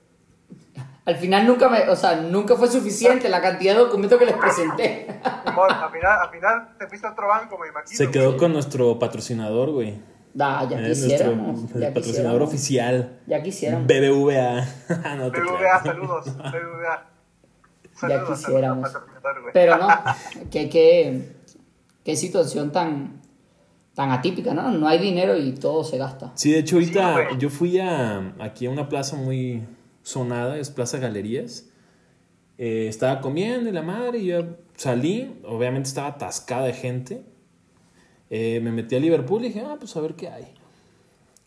[1.09, 4.37] Al final nunca me, o sea, nunca fue suficiente la cantidad de documentos que les
[4.37, 5.07] presenté.
[5.57, 7.97] Bueno, al final, al final te fuiste a otro banco, me imagino.
[7.97, 8.37] Se quedó güey.
[8.39, 9.95] con nuestro patrocinator, güey.
[10.35, 11.57] Da, ya Eh, quisiéramos.
[11.61, 12.49] nuestro ya patrocinador quisiéramos.
[12.49, 13.19] oficial.
[13.27, 13.87] Ya quisiéramos.
[13.87, 14.67] BBVA.
[15.17, 16.27] no te BBVA, saludos.
[16.37, 17.07] BBVA.
[18.09, 18.93] Ya quisiéramos.
[18.93, 19.53] güey.
[19.55, 19.89] Pero no,
[20.51, 21.33] qué, qué,
[22.05, 23.23] qué situación tan,
[23.95, 24.71] tan atípica, ¿no?
[24.73, 26.33] No hay dinero y todo se gasta.
[26.35, 29.67] Sí, de hecho ahorita Sí, yo fui a aquí a una plaza muy
[30.09, 31.67] sonada, es Plaza Galerías.
[32.57, 34.45] Eh, estaba comiendo y la madre, y yo
[34.75, 37.23] salí, obviamente estaba atascada de gente.
[38.31, 40.53] Eh, me metí a Liverpool y dije, ah, pues a ver qué hay.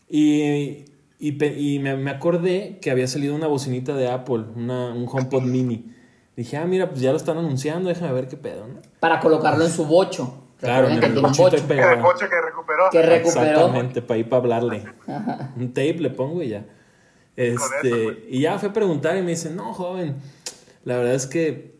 [0.08, 0.84] Y,
[1.18, 5.92] y, me, me acordé que había salido una bocinita de Apple, una, un HomePod mini.
[6.36, 8.80] Dije, ah, mira, pues ya lo están anunciando, déjame ver qué pedo, ¿no?
[9.00, 10.38] Para colocarlo en su bocho.
[10.60, 11.44] Claro, en que el bocho.
[11.50, 12.88] que recuperó.
[12.90, 13.50] Que recuperó.
[13.50, 14.84] Exactamente, para ir para hablarle.
[15.56, 16.64] Un tape le pongo y ya.
[17.36, 20.16] Este, eso, y ya fue a preguntar y me dice, no, joven,
[20.84, 21.74] la verdad es que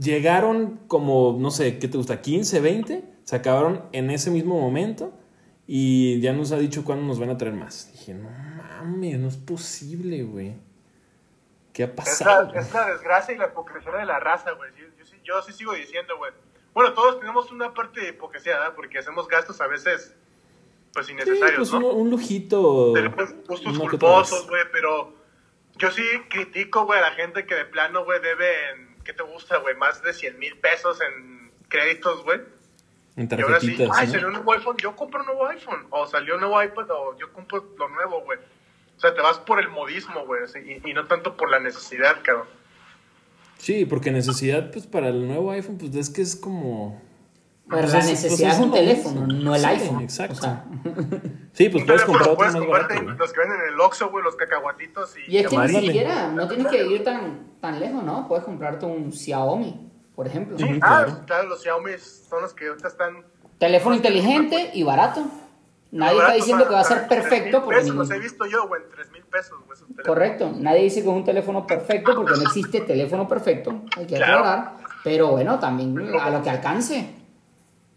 [0.00, 2.20] llegaron como, no sé, ¿qué te gusta?
[2.20, 5.12] 15, 20, se acabaron en ese mismo momento
[5.66, 7.90] y ya nos ha dicho cuándo nos van a traer más.
[7.92, 10.56] Dije, no mames, no es posible, güey.
[11.72, 12.52] ¿Qué ha Es pasado?
[12.52, 14.70] la, es la desgracia y la hipocresía de la raza, güey.
[14.76, 14.86] Yo,
[15.24, 16.32] yo sí sigo diciendo, güey.
[16.74, 18.74] Bueno, todos tenemos una parte de hipocresía, ¿verdad?
[18.74, 20.14] Porque hacemos gastos a veces,
[20.92, 21.88] pues, Sí, innecesarios, pues ¿no?
[21.88, 22.94] un, un lujito.
[23.46, 25.14] Gustos culposos, güey, pero
[25.78, 29.58] yo sí critico, güey, a la gente que de plano, güey, deben, ¿qué te gusta,
[29.58, 29.76] güey?
[29.76, 32.40] Más de 100 mil pesos en créditos, güey.
[33.16, 34.12] En Y ahora sí, ay, ¿no?
[34.12, 35.86] salió un nuevo iPhone, yo compro un nuevo iPhone.
[35.90, 38.38] O salió un nuevo iPad, o yo compro lo nuevo, güey.
[38.96, 42.18] O sea, te vas por el modismo, güey, y, y no tanto por la necesidad,
[42.22, 42.46] cabrón.
[43.56, 47.02] Sí, porque necesidad, pues para el nuevo iPhone, pues es que es como.
[47.70, 50.00] Pero pues, la es- necesidad pues, es un lo teléfono, no el Sí, iPhone.
[50.02, 50.34] Exacto.
[50.34, 50.64] O sea,
[51.52, 53.12] sí, pues puedes comprar otro puedes más comprarte barato.
[53.18, 55.32] los que venden en el Oxxo, güey, los cacahuatitos y...
[55.32, 58.26] y es que ni siquiera, no tienes que ir tan, tan lejos, ¿no?
[58.28, 60.58] Puedes comprarte un Xiaomi, por ejemplo.
[60.58, 61.20] Sí, ah, claro.
[61.26, 63.24] claro, los Xiaomi son los que ahorita están...
[63.58, 65.24] Teléfono inteligente y barato.
[65.92, 68.46] Nadie está diciendo que va a ser en 3,000 perfecto porque pesos, los he visto
[68.46, 69.78] yo, güey, en 3 mil pesos, güey.
[70.06, 74.14] Correcto, nadie dice que es un teléfono perfecto porque no existe teléfono perfecto, hay que
[74.16, 74.38] Claro.
[74.38, 77.10] aclarar, pero bueno, también a lo que alcance,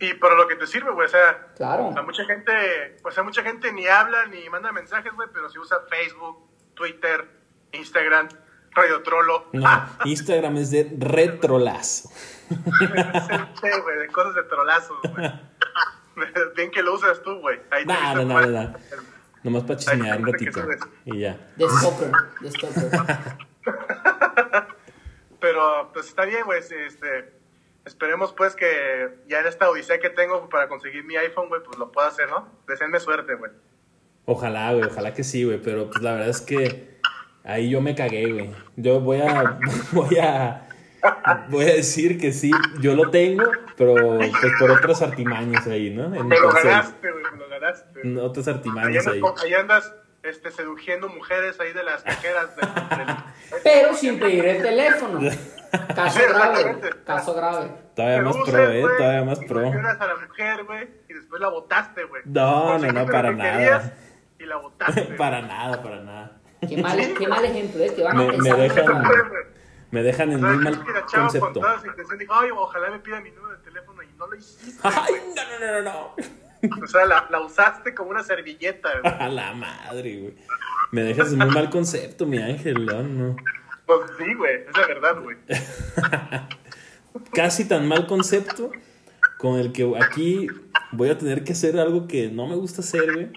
[0.04, 1.48] Y para lo que te sirve, güey, o sea...
[1.56, 1.94] claro.
[1.98, 5.58] A mucha gente, pues a mucha gente ni habla ni manda mensajes, güey, pero si
[5.58, 7.26] usa Facebook, Twitter,
[7.72, 8.28] Instagram,
[8.72, 9.46] Radio Trollo.
[9.54, 12.10] No, Instagram es de retrolas.
[12.50, 12.86] Sí,
[13.82, 15.32] güey, de cosas de trolazos, güey.
[16.58, 17.62] Bien que lo usas tú, güey.
[17.72, 18.78] Ahí te No, viste no, no, no, no.
[19.44, 20.68] Nomás para chismear un ratito.
[21.06, 21.38] Y ya.
[21.56, 22.12] De stalker,
[22.42, 22.92] de stalker.
[25.39, 27.42] Pero, pues está bien, güey, este...
[27.86, 31.78] Esperemos, pues, que ya en esta odisea que tengo para conseguir mi iPhone, güey, pues
[31.78, 32.48] lo pueda hacer, ¿no?
[32.67, 33.52] Deseenme suerte, güey.
[34.26, 35.58] Ojalá, güey, ojalá que sí, güey.
[35.62, 36.98] Pero pues la verdad es que
[37.43, 38.52] ahí yo me cagué, güey.
[38.78, 39.60] Yo voy a.
[39.91, 40.69] Voy a.
[41.50, 43.43] Voy a decir que sí, yo lo tengo,
[43.76, 46.06] pero pues por otras artimañas ahí, ¿no?
[46.15, 48.19] En Me lo ganaste, güey, me lo ganaste.
[48.22, 48.54] Otras Ahí
[48.98, 49.08] andas,
[49.43, 49.54] ahí.
[49.54, 49.93] andas
[50.24, 52.69] este, seduciendo mujeres ahí de las cajeras del...
[52.98, 53.15] del-
[53.65, 55.19] Pero sin pedir el teléfono.
[55.96, 57.72] Caso Sí, grave, caso grave.
[57.96, 59.60] Todavía más pro, eh, todavía más pro.
[59.68, 62.22] a la mujer, güey, y después la botaste, güey.
[62.26, 63.94] No, no, no, para nada.
[64.40, 65.02] Y la botaste.
[65.18, 66.32] Para nada, para nada.
[66.68, 67.94] Qué mal, qué mal ejemplo, ¿eh?
[67.96, 69.44] Que van Me- a me pensar dejan- que- güey.
[69.92, 71.60] Me dejan en muy mal Es que la chava con concepto.
[71.60, 74.36] toda su intención dijo, ay, ojalá me pida mi número de teléfono y no lo
[74.36, 74.80] hiciste.
[74.88, 76.16] Ay, no, no, no, no,
[76.72, 76.84] no.
[76.84, 79.14] O sea, la, la usaste como una servilleta, güey.
[79.20, 80.36] A la madre, güey.
[80.92, 83.36] Me dejas en muy mal concepto, mi ángel, no, no.
[83.86, 85.38] Pues sí, güey, es la verdad, güey.
[87.34, 88.72] Casi tan mal concepto
[89.38, 90.48] con el que aquí
[90.91, 93.30] voy a tener que hacer algo que no me gusta hacer, güey.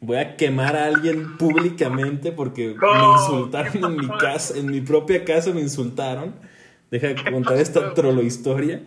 [0.00, 4.80] Voy a quemar a alguien públicamente porque me insultaron ¿qué en mi casa, en mi
[4.80, 6.34] propia casa me insultaron.
[6.90, 8.82] Deja de contar esta trolo historia.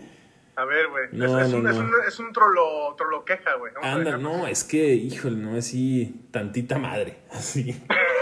[0.58, 1.06] A ver, güey.
[1.12, 1.82] No, es, es no, un, es no.
[1.82, 3.72] un, es un trolo, trolo queja, güey.
[3.82, 7.80] Anda, no, es que, híjole, no es así tantita madre, así.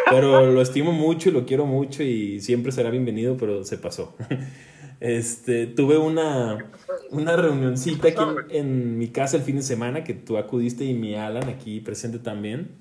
[0.09, 4.15] Pero lo estimo mucho y lo quiero mucho y siempre será bienvenido, pero se pasó.
[5.01, 6.71] Este, tuve una,
[7.11, 10.93] una reunioncita aquí en, en mi casa el fin de semana que tú acudiste y
[10.93, 12.71] mi Alan aquí presente también.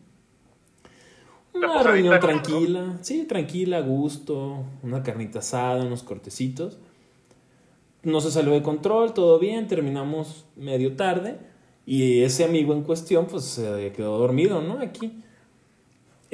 [1.53, 6.79] Una reunión tranquila, sí, tranquila, a gusto, una carnita asada, unos cortecitos.
[8.03, 11.39] No se salió de control, todo bien, terminamos medio tarde
[11.87, 14.81] y ese amigo en cuestión pues se quedó dormido, ¿no?
[14.81, 15.21] Aquí.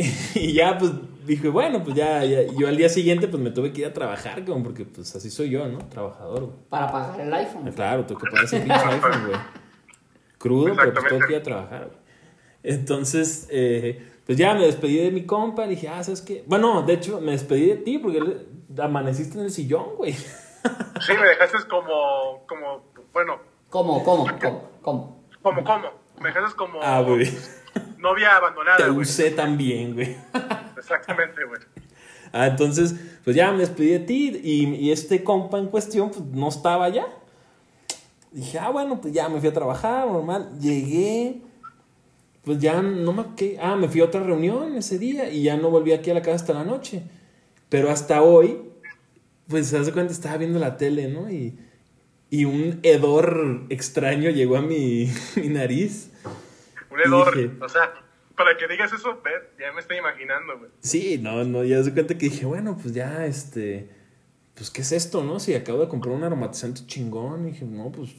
[0.35, 0.93] Y ya pues
[1.27, 3.93] dije, bueno, pues ya, ya- yo al día siguiente pues me tuve que ir a
[3.93, 5.79] trabajar, como porque pues así soy yo, ¿no?
[5.89, 6.57] Trabajador, güey.
[6.69, 7.71] Para pagar el iPhone.
[7.73, 9.41] Claro, tengo que pagar ese pinche iPhone, güey.
[10.39, 11.99] Crudo, pero pues tengo que ir a trabajar, güey.
[12.63, 16.45] Entonces, eh, pues ya me despedí de mi compa, dije, ah, ¿sabes qué?
[16.47, 18.47] Bueno, de hecho, me despedí de ti porque
[18.79, 20.15] amaneciste en el sillón, güey.
[21.01, 22.85] Sí, me dejaste como, como,
[23.15, 23.39] bueno,
[23.71, 25.23] ¿Cómo, cómo, cómo, cómo?
[25.41, 25.91] como, como.
[26.21, 27.27] Me dejaste como Ah, güey.
[28.01, 29.03] Novia abandonada, Te güey.
[29.03, 30.17] usé también, güey.
[30.77, 31.61] Exactamente, güey.
[32.33, 36.23] Ah, entonces, pues ya me despedí de ti y, y este compa en cuestión pues,
[36.27, 37.05] no estaba ya.
[38.31, 40.49] Dije, ah, bueno, pues ya me fui a trabajar, normal.
[40.61, 41.41] Llegué,
[42.45, 43.25] pues ya no me...
[43.37, 43.59] ¿qué?
[43.61, 46.23] Ah, me fui a otra reunión ese día y ya no volví aquí a la
[46.23, 47.03] casa hasta la noche.
[47.69, 48.59] Pero hasta hoy,
[49.49, 51.29] pues se hace cuenta, estaba viendo la tele, ¿no?
[51.29, 51.59] Y,
[52.31, 56.13] y un hedor extraño llegó a mi, mi nariz.
[56.91, 57.37] Un hedor.
[57.37, 57.93] Dije- O sea,
[58.37, 60.71] para que digas eso, ver, ya me estoy imaginando, güey.
[60.81, 63.89] Sí, no, no, ya se cuenta que dije, bueno, pues ya, este,
[64.55, 65.39] pues, ¿qué es esto, no?
[65.41, 68.11] Si acabo de comprar un aromatizante chingón, y dije, no, pues,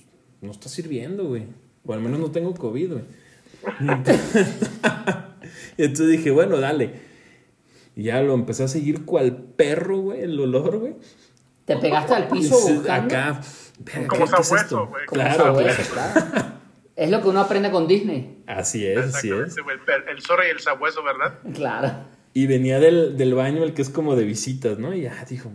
[0.41, 1.45] no está sirviendo, güey.
[1.85, 3.03] O al menos no tengo COVID, güey.
[5.77, 7.01] Y entonces, dije, bueno, dale.
[7.95, 10.95] Y ya lo empecé a seguir cual perro, güey, el olor, güey.
[11.65, 12.57] ¿Te pegaste al piso?
[12.89, 13.41] Acá.
[13.93, 14.87] Como ¿qué- qué es sabueso, esto?
[14.87, 15.05] güey.
[15.07, 15.55] Claro,
[15.93, 16.50] claro.
[16.95, 18.43] Es lo que uno aprende con Disney.
[18.47, 19.55] Así es, así es.
[20.09, 21.39] El, zorro y el sabueso, ¿verdad?
[21.53, 21.91] Claro.
[22.33, 24.93] Y venía del, del baño el que es como de visitas, ¿no?
[24.93, 25.51] Y ya dijo,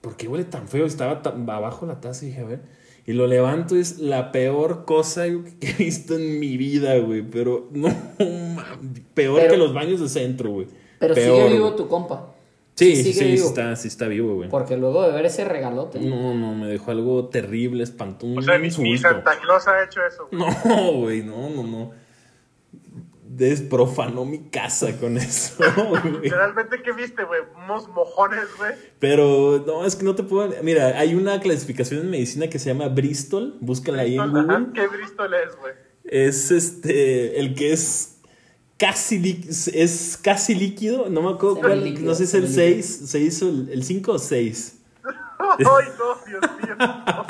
[0.00, 0.86] ¿por qué huele tan feo?
[0.86, 2.60] Estaba tan- abajo la taza y dije, a ver.
[3.06, 7.22] Y lo levanto, es la peor cosa que he visto en mi vida, güey.
[7.22, 7.88] Pero no,
[9.14, 10.66] peor Pero- que los baños de centro, güey.
[10.98, 11.76] Pero Peor, sigue vivo güey.
[11.76, 12.33] tu compa.
[12.76, 13.46] Sí, sí, sí, vivo.
[13.46, 14.48] está, sí está vivo, güey.
[14.48, 16.00] Porque luego de ver ese regalote.
[16.00, 18.38] No, no, me dejó algo terrible, espantoso.
[18.38, 20.42] O sea, ni, ni Santa Claus ha hecho eso, güey.
[20.64, 21.92] No, güey, no, no, no.
[23.22, 25.56] Desprofanó mi casa con eso,
[25.88, 26.22] güey.
[26.22, 27.42] Literalmente, ¿qué viste, güey?
[27.64, 28.72] Unos mojones, güey.
[28.98, 30.52] Pero no, es que no te puedo.
[30.62, 33.56] Mira, hay una clasificación en medicina que se llama Bristol.
[33.60, 34.66] Búscala ahí en Ajá, Google.
[34.74, 35.72] ¿Qué Bristol es, güey?
[36.04, 37.38] Es este.
[37.38, 38.13] El que es
[38.78, 39.40] casi,
[39.72, 41.08] es casi líquido.
[41.08, 42.04] No me acuerdo cuál.
[42.04, 42.82] No sé si es el semilíquido.
[42.98, 43.10] 6.
[43.10, 44.78] ¿Se hizo el 5 o 6?
[45.38, 45.64] Ay,
[45.98, 46.76] no, Dios mío.
[46.78, 47.26] No.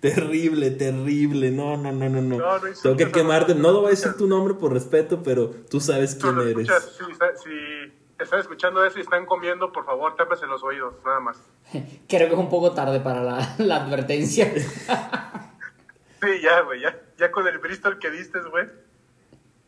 [0.00, 1.50] Terrible, terrible.
[1.52, 2.36] No, no, no, no, no.
[2.38, 3.54] No, no Tengo que quemarte.
[3.54, 6.68] No voy a decir tu nombre por respeto, pero tú sabes quién lo eres.
[6.68, 10.94] escuchas, si, está- si están escuchando eso y están comiendo, por favor, tápese los oídos,
[11.04, 11.36] nada más.
[12.08, 14.52] Creo que es un poco tarde para la, la advertencia.
[16.20, 18.66] Sí, ya, güey, ya, ya con el Bristol que diste, güey.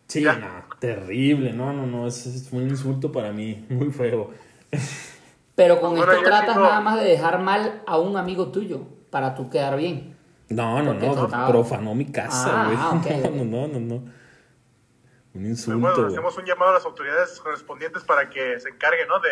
[0.08, 0.36] Sí, Ya.
[0.36, 0.48] no,
[0.78, 1.52] terrible.
[1.52, 2.06] No, no, no.
[2.06, 3.64] Es, es un insulto para mí.
[3.70, 4.30] Muy feo.
[5.54, 9.34] Pero con Bueno, esto tratas nada más de dejar mal a un amigo tuyo para
[9.34, 10.16] tú quedar bien.
[10.50, 12.76] No, no, Porque no, trataba- profanó mi casa, Ah, güey.
[12.78, 13.30] ah.
[13.34, 13.94] No, no, no, no.
[13.96, 19.08] Un Pero insulto, bueno, hacemos un llamado a las autoridades correspondientes para que se encarguen,
[19.08, 19.18] ¿no?
[19.20, 19.30] De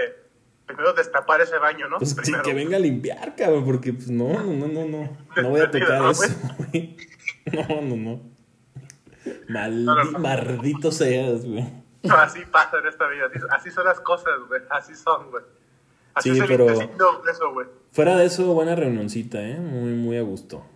[0.67, 1.99] primero destapar ese baño, ¿no?
[1.99, 5.17] Pues sí, que venga a limpiar, cabrón, porque pues no, no, no, no, no.
[5.43, 6.25] No voy a tocar ¿no, eso,
[6.59, 6.97] güey.
[7.53, 8.21] No, no, no.
[9.49, 10.19] Maldi- No, no, no.
[10.19, 11.65] Maldito seas, güey.
[12.03, 15.45] No, así pasa en esta vida, así, son las cosas, güey, así son, güey.
[16.15, 17.67] Así Sí, es el pero- eso, güey.
[17.93, 19.57] Fuera de eso, buena reunioncita, ¿eh?
[19.59, 20.67] Muy, muy a gusto.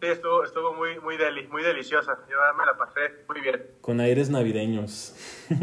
[0.00, 2.18] Sí, estuvo, estuvo muy, muy, deli, muy deliciosa.
[2.30, 3.62] Yo me la pasé muy bien.
[3.80, 5.14] Con aires navideños.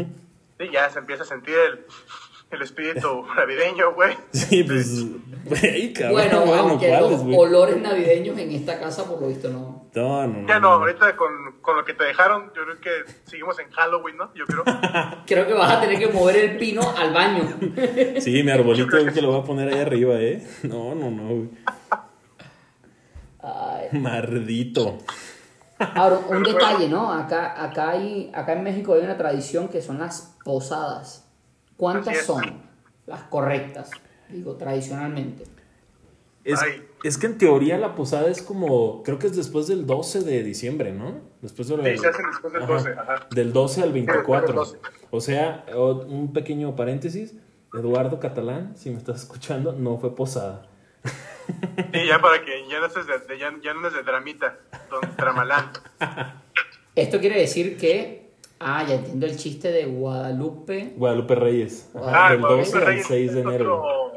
[0.58, 1.84] Sí, ya se empieza a sentir el,
[2.52, 4.14] el espíritu navideño, güey.
[4.32, 5.04] Sí, pues,
[5.44, 6.12] güey, cabrón.
[6.12, 9.88] Bueno, Bueno, aunque ¿cuáles, los olores navideños en esta casa, por lo visto, no.
[9.94, 10.48] No, no.
[10.48, 11.30] Ya no, ahorita con,
[11.60, 14.32] con lo que te dejaron, yo creo que seguimos en Halloween, ¿no?
[14.34, 14.64] Yo creo.
[15.26, 17.48] Creo que vas a tener que mover el pino al baño.
[18.18, 20.46] Sí, mi arbolito que lo voy a poner ahí arriba, ¿eh?
[20.62, 21.50] No, no, no, güey.
[23.40, 23.98] Ay.
[23.98, 24.98] Mardito.
[25.78, 27.12] Ahora, un detalle, ¿no?
[27.12, 31.31] Acá, acá, hay, acá en México hay una tradición que son las posadas.
[31.82, 32.26] ¿Cuántas es.
[32.26, 32.62] son
[33.06, 33.90] las correctas?
[34.28, 35.42] Digo, tradicionalmente.
[36.44, 36.60] Es,
[37.02, 40.44] es que en teoría la posada es como, creo que es después del 12 de
[40.44, 41.20] diciembre, ¿no?
[41.40, 42.72] Después de lo Sí, del- se hacen después del Ajá.
[42.72, 43.26] 12, ajá.
[43.32, 44.46] Del 12 al 24.
[44.60, 45.06] después del 12.
[45.10, 45.64] O sea,
[46.06, 47.34] un pequeño paréntesis.
[47.74, 50.68] Eduardo Catalán, si me estás escuchando, no fue posada.
[51.04, 54.56] Sí, ya para que ya no estés de, de- ya, ya no es de dramita,
[54.88, 55.70] don Tramalán.
[56.94, 58.21] Esto quiere decir que.
[58.64, 60.92] Ah, ya entiendo el chiste de Guadalupe.
[60.96, 61.90] Guadalupe Reyes.
[61.94, 63.78] Ah, del Guadalupe 12 al Reyes 6 de enero.
[63.82, 64.12] otro-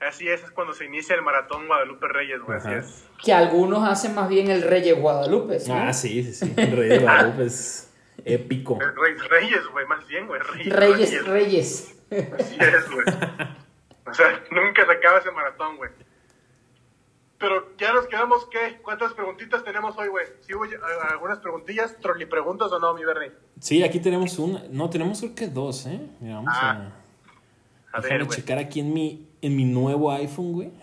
[0.00, 3.04] Así es, es cuando se inicia el maratón Guadalupe Reyes, güey, así es.
[3.24, 5.58] Que algunos hacen más bien el Reyes Guadalupe.
[5.60, 5.72] ¿sí?
[5.72, 6.54] Ah, sí, sí, sí.
[6.56, 7.90] El Rey de Guadalupe es
[8.24, 8.78] épico.
[8.78, 10.72] Reyes, Reyes, güey, más bien, güey, Reyes.
[10.76, 11.96] Reyes, Reyes.
[12.10, 13.06] Así es, güey.
[14.06, 15.90] O sea, nunca se acaba ese maratón, güey.
[17.38, 18.78] Pero ya nos quedamos, ¿qué?
[18.82, 20.24] ¿Cuántas preguntitas tenemos hoy, güey?
[20.46, 20.64] ¿Sí hubo
[21.10, 21.96] algunas preguntillas?
[22.00, 23.32] ¿Trolli preguntas o no, mi Bernie?
[23.60, 24.62] Sí, aquí tenemos una.
[24.70, 26.00] No, tenemos creo que dos, ¿eh?
[26.20, 26.70] Mira, vamos Ah,
[27.92, 27.96] a.
[27.96, 28.36] A Déjame ver, güey.
[28.38, 30.70] checar aquí en mi, en mi nuevo iPhone, güey.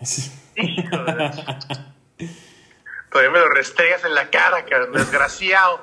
[3.10, 5.80] Todavía me lo restregas en la cara, cabrón, desgraciado.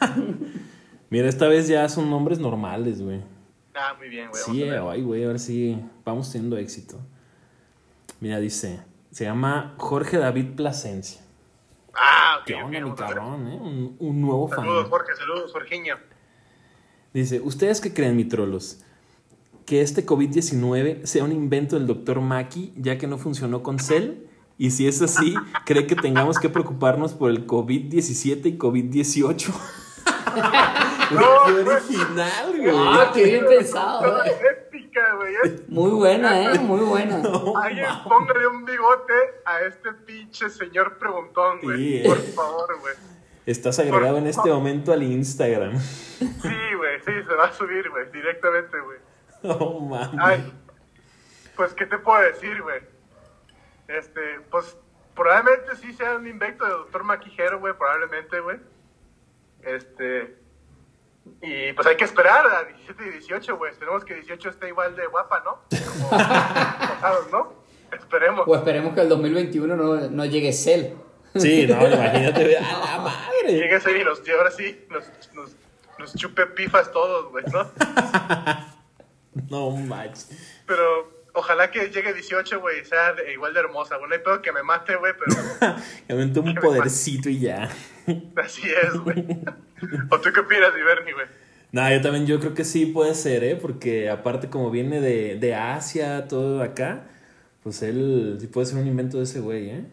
[1.10, 3.20] Mira, esta vez ya son nombres normales, güey.
[3.74, 4.42] Ah, muy bien, güey.
[4.42, 4.92] Sí, vamos a ver.
[4.94, 6.98] ay, güey, ahora sí vamos teniendo éxito.
[8.20, 11.20] Mira, dice, se llama Jorge David Plasencia.
[11.94, 13.58] Ah, ok, ¿Qué onda, mi cabrón, eh?
[13.60, 14.60] Un, un nuevo fan.
[14.60, 15.96] Saludos, Jorge, saludos, Jorginho.
[17.12, 18.80] Dice, ¿ustedes qué creen, mi trolos?
[19.66, 24.26] Que este COVID-19 sea un invento del doctor Maki, ya que no funcionó con Cell.
[24.58, 25.34] Y si es así,
[25.66, 29.52] ¿cree que tengamos que preocuparnos por el COVID-17 y COVID-18?
[31.12, 31.76] No, ¡Qué güey.
[31.76, 32.70] original, güey!
[32.76, 34.24] Ah, qué bien pensado.
[34.24, 34.30] eh.
[35.16, 35.34] Güey.
[35.34, 35.64] ¿eh?
[35.68, 36.58] Muy buena, ¿eh?
[36.58, 37.22] Muy buena.
[37.62, 39.14] Alguien póngale un bigote
[39.44, 41.76] a este pinche señor preguntón, güey.
[41.76, 42.02] Sí, eh.
[42.06, 42.94] Por favor, güey.
[43.46, 45.78] Estás agregado en este momento al Instagram.
[45.78, 48.98] Sí, güey, sí, se va a subir, güey, directamente, güey.
[49.42, 50.20] Oh, mames.
[50.22, 50.52] Ay,
[51.56, 52.80] pues, ¿qué te puedo decir, güey?
[53.88, 54.76] Este, pues,
[55.14, 58.58] probablemente sí sea un invento de doctor Maquijero, güey, probablemente, güey.
[59.62, 60.36] Este,
[61.42, 63.72] y pues hay que esperar a 17 y 18, güey.
[63.72, 65.58] Esperemos que 18 esté igual de guapa, ¿no?
[65.92, 67.52] Como pasados, ¿no?
[67.92, 68.46] Esperemos.
[68.46, 70.94] O esperemos que el 2021 no, no llegue Cell.
[71.36, 73.52] Sí, no, imagínate, a la madre.
[73.52, 75.04] Llegue ese y nos, y ahora sí, nos,
[75.34, 75.56] nos,
[75.98, 77.70] nos chupe pifas todos, güey, ¿no?
[79.48, 80.28] No manches.
[80.66, 84.08] Pero ojalá que llegue 18, güey, y sea igual de hermosa, güey.
[84.08, 85.76] No hay pedo que me mate, güey, pero
[86.08, 87.70] Me aventó un podercito y ya.
[88.36, 89.26] así es, güey.
[90.10, 91.26] ¿O tú qué opinas, mi Bernie, güey?
[91.72, 93.56] No, yo también yo creo que sí puede ser, ¿eh?
[93.56, 97.06] Porque aparte como viene de, de Asia, todo acá,
[97.62, 99.84] pues él sí puede ser un invento de ese güey, ¿eh?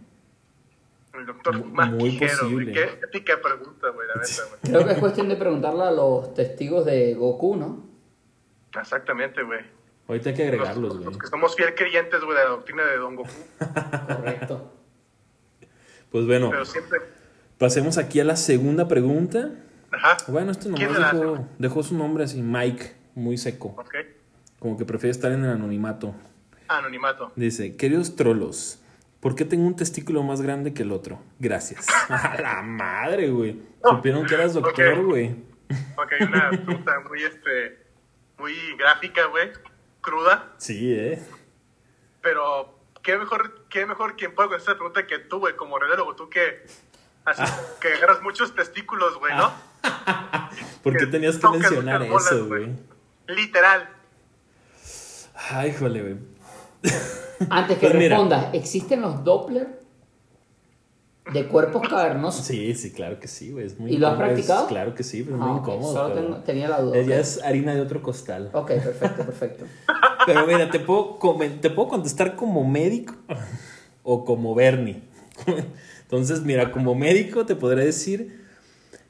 [1.13, 2.65] El doctor Muy Maquijero, güey.
[2.65, 2.71] posible.
[2.73, 4.59] Qué épica pregunta, güey, la neta, güey.
[4.63, 7.85] Creo que es cuestión de preguntarle a los testigos de Goku, ¿no?
[8.79, 9.59] Exactamente, güey.
[10.07, 11.19] Ahorita hay que Los, agregarlos, los güey.
[11.19, 13.29] que somos fiel creyentes, güey, de la doctrina de Don Goku.
[14.07, 14.73] Correcto.
[16.11, 16.99] Pues bueno, Pero siempre.
[17.57, 19.51] Pasemos aquí a la segunda pregunta.
[19.91, 20.17] Ajá.
[20.27, 23.75] Bueno, este ¿Quién nomás dejó, dejó su nombre así, Mike, muy seco.
[23.77, 23.95] Ok.
[24.59, 26.13] Como que prefiere estar en el anonimato.
[26.67, 27.31] Anonimato.
[27.35, 28.79] Dice, queridos trolos,
[29.19, 31.19] ¿por qué tengo un testículo más grande que el otro?
[31.39, 31.87] Gracias.
[32.09, 33.61] A la madre, güey.
[33.83, 35.05] Supieron que eras doctor, Ok.
[35.05, 35.35] güey.
[35.69, 37.77] Hay una pregunta muy, este,
[38.37, 39.49] muy gráfica, güey.
[40.01, 40.53] Cruda.
[40.57, 41.21] Sí, ¿eh?
[42.21, 46.13] Pero, ¿qué mejor, qué mejor quien pueda contestar esa pregunta que tú, güey, como heredero,
[46.15, 46.65] tú que,
[47.27, 47.43] así,
[47.81, 49.51] que agarras muchos testículos, güey, ¿no?
[50.83, 52.69] ¿Por qué tenías que mencionar eso, güey.
[53.27, 53.89] Literal.
[55.49, 56.15] Ay, jole, güey.
[57.49, 59.79] Antes que Pues respondas, ¿existen los Doppler
[61.31, 62.45] de cuerpos cavernosos?
[62.45, 63.65] Sí, sí, claro que sí, güey.
[63.65, 64.67] Es muy ¿Y lo has incómodo, es- practicado?
[64.67, 65.93] claro que sí, pero es Ah, muy incómodo.
[65.93, 66.95] Solo pero- tengo- tenía la duda.
[67.01, 67.21] Ya ok.
[67.21, 68.49] es harina de otro costal.
[68.53, 69.65] Ok, perfecto, perfecto.
[70.25, 71.17] Pero mira, te puedo,
[71.61, 73.15] te puedo contestar como médico
[74.03, 75.01] o como Bernie.
[76.07, 78.45] Entonces, mira, como médico te podré decir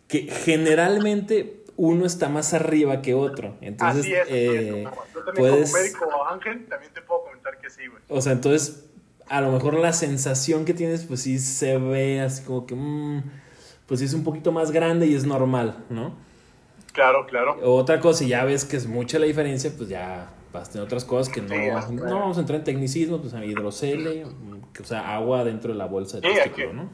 [0.07, 3.55] que generalmente uno está más arriba que otro.
[3.61, 4.27] Entonces, así es.
[4.29, 4.83] eh.
[5.13, 8.01] Yo también puedes, como médico Ángel, también te puedo comentar que sí, güey.
[8.09, 8.85] o sea, entonces,
[9.29, 13.21] a lo mejor la sensación que tienes, pues sí se ve así como que, mm,
[13.85, 16.15] pues sí es un poquito más grande y es normal, ¿no?
[16.93, 17.59] Claro, claro.
[17.61, 20.85] Otra cosa, y ya ves que es mucha la diferencia, pues ya vas a tener
[20.85, 24.56] otras cosas que no, Sí, no vamos a entrar en tecnicismo, pues hidrocele, mm, que,
[24.83, 26.75] o sea, agua dentro de la bolsa de Sí, testículo, aquí.
[26.75, 26.89] ¿no?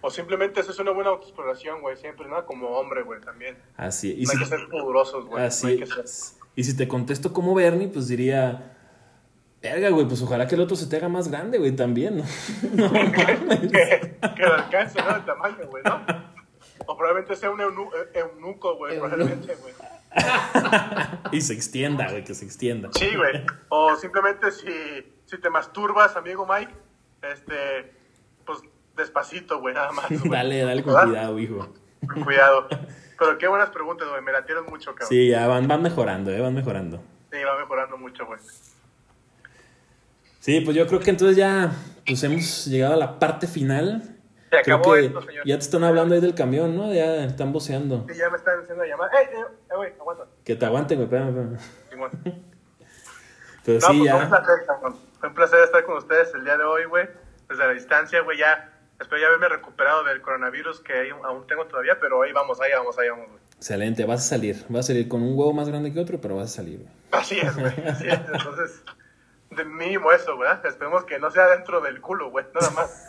[0.00, 2.44] O simplemente eso es una buena autoexploración, güey, siempre, ¿no?
[2.44, 3.56] Como hombre, güey, también.
[3.76, 5.42] Así, y no hay si, que ser pudorosos, güey.
[5.44, 6.04] así no hay que ser...
[6.56, 8.76] y si te contesto como Bernie, pues diría,
[9.62, 12.24] verga, güey, pues ojalá que el otro se te haga más grande, güey, también, ¿no?
[12.74, 13.60] No mames.
[13.60, 15.16] que, que le alcance, ¿no?
[15.16, 16.04] El tamaño, güey, ¿no?
[16.86, 19.72] O probablemente sea un eunu- eh, eunuco, güey, probablemente, güey.
[21.32, 22.90] y se extienda, güey, que se extienda.
[22.92, 23.44] Sí, güey.
[23.70, 24.66] O simplemente si,
[25.24, 26.74] si te masturbas, amigo Mike,
[27.32, 27.92] este,
[28.44, 28.60] pues
[28.96, 30.08] despacito, güey, nada más.
[30.10, 30.30] güey.
[30.30, 31.08] Dale, dale con ¿Verdad?
[31.08, 31.68] cuidado, hijo.
[32.12, 32.68] Con cuidado.
[33.18, 35.08] Pero qué buenas preguntas, güey, me latieron mucho, cabrón.
[35.08, 37.00] Sí, ya van, van mejorando, eh, van mejorando.
[37.30, 38.40] Sí, va mejorando mucho, güey.
[40.40, 41.72] Sí, pues yo creo que entonces ya
[42.06, 44.02] pues hemos llegado a la parte final.
[44.50, 45.44] Se Creo acabó que esto, señor.
[45.46, 46.92] ya te están hablando ahí del camión, ¿no?
[46.92, 48.04] Ya están voceando.
[48.08, 49.10] Sí, ya me están haciendo llamar.
[49.14, 49.92] ¡Eh, eh, güey!
[49.98, 50.24] Aguanta.
[50.44, 51.28] Que te aguanten, güey, espérame,
[51.90, 52.42] espérame.
[53.64, 54.28] Pero No, sí, pues ya.
[54.28, 54.96] placer, cabrón.
[55.24, 57.08] Fue un placer estar con ustedes el día de hoy, güey.
[57.48, 58.70] Desde la distancia, güey, ya.
[59.00, 62.98] Espero ya haberme recuperado del coronavirus que aún tengo todavía, pero ahí vamos, ahí vamos,
[62.98, 63.40] ahí vamos, güey.
[63.56, 64.62] Excelente, vas a salir.
[64.68, 66.90] Vas a salir con un huevo más grande que otro, pero vas a salir, güey.
[67.12, 67.72] Así es, güey.
[67.88, 68.20] Así es.
[68.34, 68.82] Entonces,
[69.48, 70.50] de mínimo eso, güey.
[70.62, 72.44] Esperemos que no sea dentro del culo, güey.
[72.54, 73.08] Nada más.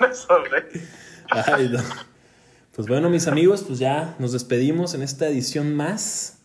[0.10, 0.62] eso, güey.
[1.30, 1.80] Ay, no.
[2.76, 6.42] Pues bueno, mis amigos, pues ya nos despedimos en esta edición más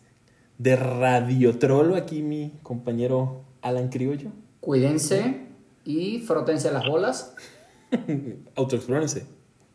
[0.56, 1.96] de Radio Trollo.
[1.96, 4.30] Aquí mi compañero Alan Criollo.
[4.60, 5.46] Cuídense
[5.84, 7.34] y frótense las bolas.
[8.56, 9.26] Autoexplórense.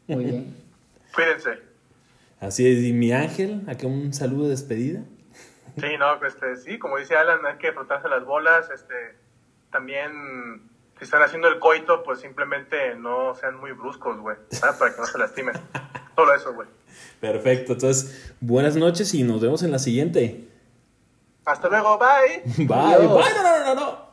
[0.07, 0.55] Muy bien.
[1.15, 1.59] Cuídense.
[2.39, 5.03] Así es, y mi ángel, acá un saludo de despedida.
[5.77, 8.93] Sí, no, este, sí, como dice Alan, hay que frotarse las bolas, este,
[9.71, 10.61] también,
[10.97, 14.77] si están haciendo el coito, pues simplemente no sean muy bruscos, güey, ¿sabes?
[14.77, 15.55] para que no se lastimen.
[16.15, 16.67] Solo eso, güey.
[17.19, 20.47] Perfecto, entonces, buenas noches y nos vemos en la siguiente.
[21.45, 22.41] Hasta luego, bye.
[22.65, 23.13] Bye, Adiós.
[23.13, 24.04] bye, no, no, no, no.